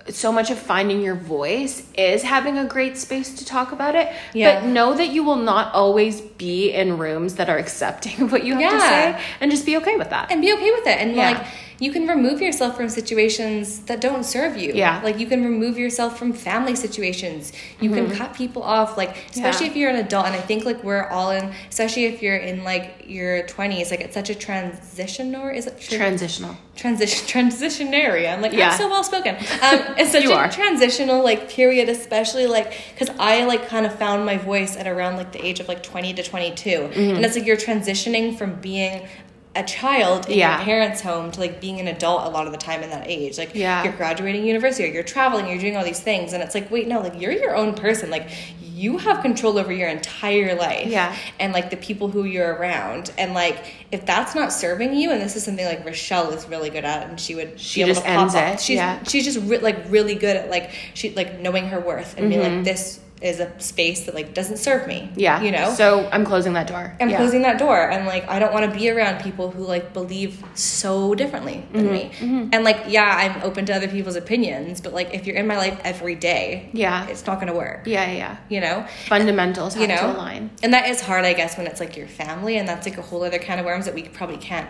[0.09, 4.11] so much of finding your voice is having a great space to talk about it.
[4.33, 4.61] Yeah.
[4.61, 8.43] But know that you will not always be in rooms that are accepting of what
[8.43, 10.31] you have to say and just be okay with that.
[10.31, 11.31] and be okay with it and Yeah.
[11.31, 11.45] like
[11.81, 15.01] you can remove yourself from situations that don't serve you Yeah.
[15.03, 17.51] like you can remove yourself from family situations
[17.83, 19.63] you can cut people off like especially Mm-hmm.
[19.65, 19.69] Yeah.
[19.71, 22.63] if you're an adult and i think like we're all in especially if you're in
[22.63, 26.55] like your 20s like it's such a transition or is it tr- Transitional.
[26.75, 28.69] transition transitionary i'm like Yeah.
[28.71, 30.49] i'm so well spoken um it's such a are.
[30.49, 35.17] transitional like period especially like because i like kind of found my voice at around
[35.17, 37.15] like the age of like 20 to 22 Mm-hmm.
[37.15, 39.07] and it's like you're transitioning from being
[39.53, 40.55] a child in Yeah.
[40.57, 43.03] your parents home to like being an adult a lot of the time in that
[43.07, 43.83] age like Yeah.
[43.83, 46.87] you're graduating university or you're traveling you're doing all these things and it's like wait
[46.87, 48.29] no like you're your own person like
[48.73, 51.13] you have control over your entire life Yeah.
[51.39, 55.21] and like the people who you're around and like if that's not serving you and
[55.21, 57.95] this is something like rochelle is really good at and she would She be able
[57.95, 59.03] just to pop ends up- it, she's, yeah.
[59.03, 62.41] she's just re- like really good at like she like knowing her worth and being
[62.41, 62.63] like mm-hmm.
[62.63, 65.19] this is a space that like doesn't serve me Mm-hmm.
[65.19, 65.41] Yeah.
[65.41, 66.95] you know So I'm closing that door.
[66.99, 67.17] I'm yeah.
[67.17, 70.43] closing that door and like I don't want to be around people who like believe
[70.55, 72.41] so differently than Mm-hmm.
[72.41, 72.49] me.
[72.53, 75.57] And like yeah, I'm open to other people's opinions, but like if you're in my
[75.57, 77.07] life every day, Yeah.
[77.07, 77.85] it's not going to work.
[77.85, 78.37] Yeah, yeah, yeah.
[78.49, 78.85] You know?
[79.07, 79.97] Fundamentals have You know?
[80.01, 80.49] to align.
[80.63, 83.01] And that is hard I guess when it's like your family and that's like a
[83.01, 84.69] whole other kind of worms that we probably can't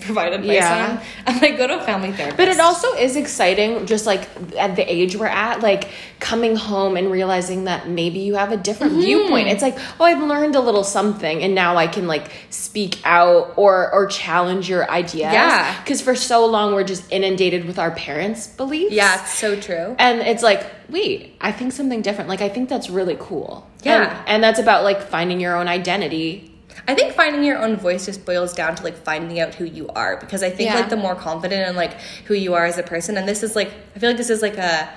[0.00, 0.98] provide advice Yeah.
[1.00, 1.00] on.
[1.34, 2.36] I'm like go to a family therapist.
[2.36, 5.88] But it also is exciting, just like at the age we're at, like
[6.20, 9.02] coming home and realizing that maybe you have a different Mm-hmm.
[9.02, 9.48] viewpoint.
[9.48, 13.54] It's like, oh, I've learned a little something, and now I can like speak out
[13.56, 15.32] or or challenge your ideas.
[15.32, 15.80] Yeah.
[15.82, 18.92] Because for so long we're just inundated with our parents' beliefs.
[18.92, 19.94] Yeah, it's so true.
[19.98, 22.28] And it's like, wait, I think something different.
[22.28, 23.68] Like I think that's really cool.
[23.82, 24.18] Yeah.
[24.20, 26.48] And, and that's about like finding your own identity.
[26.88, 29.88] I think finding your own voice just boils down to like finding out who you
[29.88, 30.76] are because I think Yeah.
[30.80, 31.92] like the more confident and like
[32.26, 34.40] who you are as a person and this is like I feel like this is
[34.42, 34.88] like a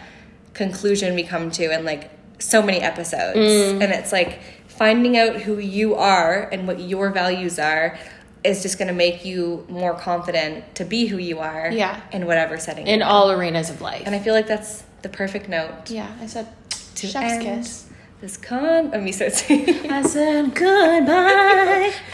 [0.54, 2.10] conclusion we come to and like
[2.40, 3.82] so many episodes Mm.
[3.84, 7.98] and it's like finding out who you are and what your values are
[8.44, 12.00] is just going to make you more confident to be who you are Yeah.
[12.12, 14.04] in whatever setting In all arenas of life.
[14.06, 17.86] and I feel like that's the perfect note yeah, I said to chef's end kiss.
[18.22, 21.94] this con let me saying I said goodbye.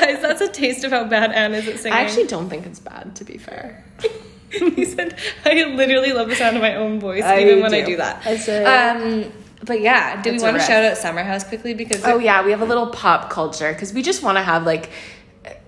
[0.00, 2.66] guys that's a taste of how bad Anne is at singing I actually don't think
[2.66, 3.84] it's bad, to be fair.
[4.76, 7.82] he said, I literally love the sound of my own voice, I even when I
[7.82, 7.96] do.
[7.96, 8.26] that.
[8.26, 9.32] I say- um,
[9.64, 11.74] but yeah, do we want to shout out Summer House quickly?
[11.74, 14.64] Because Oh yeah, we have a little pop culture because we just want to have
[14.64, 14.88] like,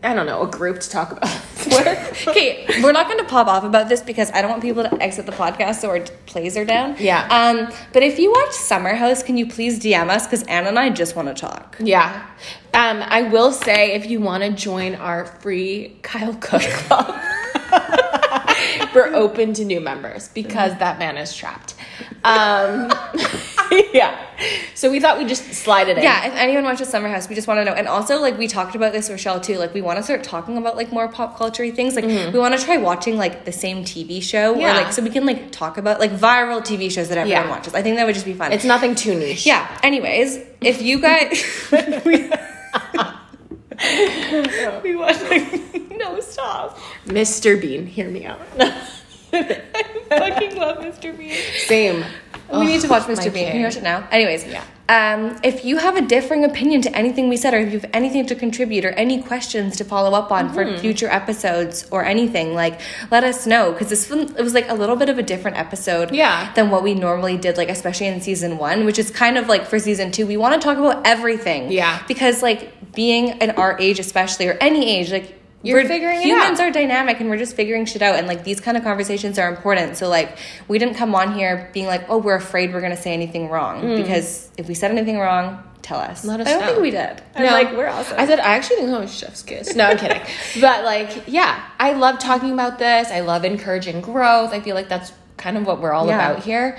[0.03, 1.29] I don't know, a group to talk about.
[2.29, 5.03] okay, we're not going to pop off about this because I don't want people to
[5.03, 6.97] exit the podcast so our plays are down.
[6.99, 7.27] Yeah.
[7.31, 10.25] Um, but if you watch Summer House, can you please DM us?
[10.27, 11.77] Because Anne and I just want to talk.
[11.81, 12.27] yeah,
[12.73, 17.21] um, I will say if you want to join our free Kyle Cooke club.
[18.95, 21.75] We're open to new members because that man is trapped.
[22.25, 22.91] Um,
[23.93, 24.19] yeah.
[24.75, 26.03] So we thought we'd just slide it in.
[26.03, 27.73] Yeah, if anyone watches Summer House, we just want to know.
[27.73, 29.59] And also, like we talked about this, Rochelle, too.
[29.59, 31.95] Like we want to start talking about like more pop culture things.
[31.95, 34.61] Like we want to try watching like the same TV show, Mm-hmm.
[34.61, 34.73] Yeah.
[34.79, 37.51] or like so we can like talk about like viral TV shows that everyone Yeah.
[37.51, 37.75] watches.
[37.75, 38.53] I think that would just be fun.
[38.53, 39.47] It's nothing too niche.
[39.47, 39.79] yeah.
[39.83, 41.45] Anyways, if you guys,
[42.05, 42.31] we,
[44.83, 46.79] we watch like no stop.
[47.07, 47.61] Mr.
[47.61, 48.41] Bean, hear me out.
[49.33, 49.61] I
[50.09, 51.17] fucking love Mr.
[51.17, 51.35] Bean.
[51.67, 52.05] Same.
[52.53, 53.33] We need to watch Mr.
[53.33, 53.47] Bean.
[53.47, 54.07] Can you watch it now?
[54.11, 54.65] Anyways, Yeah.
[54.89, 57.89] Um, if you have a differing opinion to anything we said, or if you have
[57.93, 60.81] anything to contribute, or any questions to follow up on for Mm-hmm.
[60.81, 64.75] future episodes, or anything, like let us know because this one it was like a
[64.75, 66.53] little bit of a different episode, Yeah.
[66.55, 69.65] than what we normally did, like especially in season one, which is kind of like
[69.65, 72.03] for season two, we want to talk about everything, Yeah.
[72.09, 75.37] because like being in our age, especially or any age, like.
[75.63, 78.45] You're we're- figuring it humans are dynamic and we're just figuring shit out and like
[78.45, 80.39] these kind of conversations are important so like
[80.69, 83.97] we didn't come on here being like oh we're afraid we're gonna say anything wrong
[83.97, 86.29] because if we said anything wrong tell us Mm.
[86.29, 86.67] Let us i don't know.
[86.69, 89.43] think we did I'm like we're awesome I said I actually think that was Chef's
[89.43, 89.75] Kiss.
[89.75, 90.21] No, I'm kidding.
[90.61, 93.09] but like, yeah, I love talking about this.
[93.11, 94.53] I love encouraging growth.
[94.53, 96.31] I feel like that's kind of what we're all Yeah.
[96.33, 96.79] about here.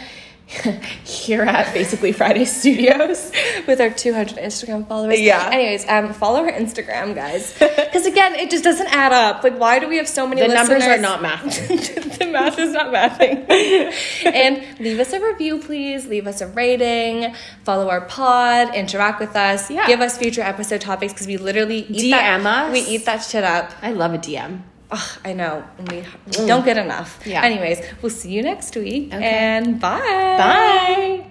[1.05, 3.31] here at basically Friday Studios.
[3.67, 5.49] with our 200 instagram followers Yeah.
[5.51, 9.79] anyways um follow our instagram guys because again it just doesn't add up like why
[9.79, 12.17] do we have so many The numbers are not mathing.
[12.17, 13.45] the math is not mathing.
[14.25, 16.05] and leave us a review, please.
[16.07, 17.33] Leave us a rating.
[17.63, 18.73] Follow our pod.
[18.75, 19.69] Interact with us.
[19.71, 19.87] Yeah.
[19.87, 22.73] Give us future episode topics because we literally eat DM that, us.
[22.73, 23.71] We eat that shit up.
[23.81, 24.61] I love a DM.
[24.91, 25.63] Ugh, I know.
[25.79, 26.47] We, we mm.
[26.47, 27.19] don't get enough.
[27.25, 27.43] Yeah.
[27.43, 29.13] Anyways, we'll see you next week.
[29.13, 29.23] Okay.
[29.23, 29.99] And bye.
[29.99, 31.27] Bye.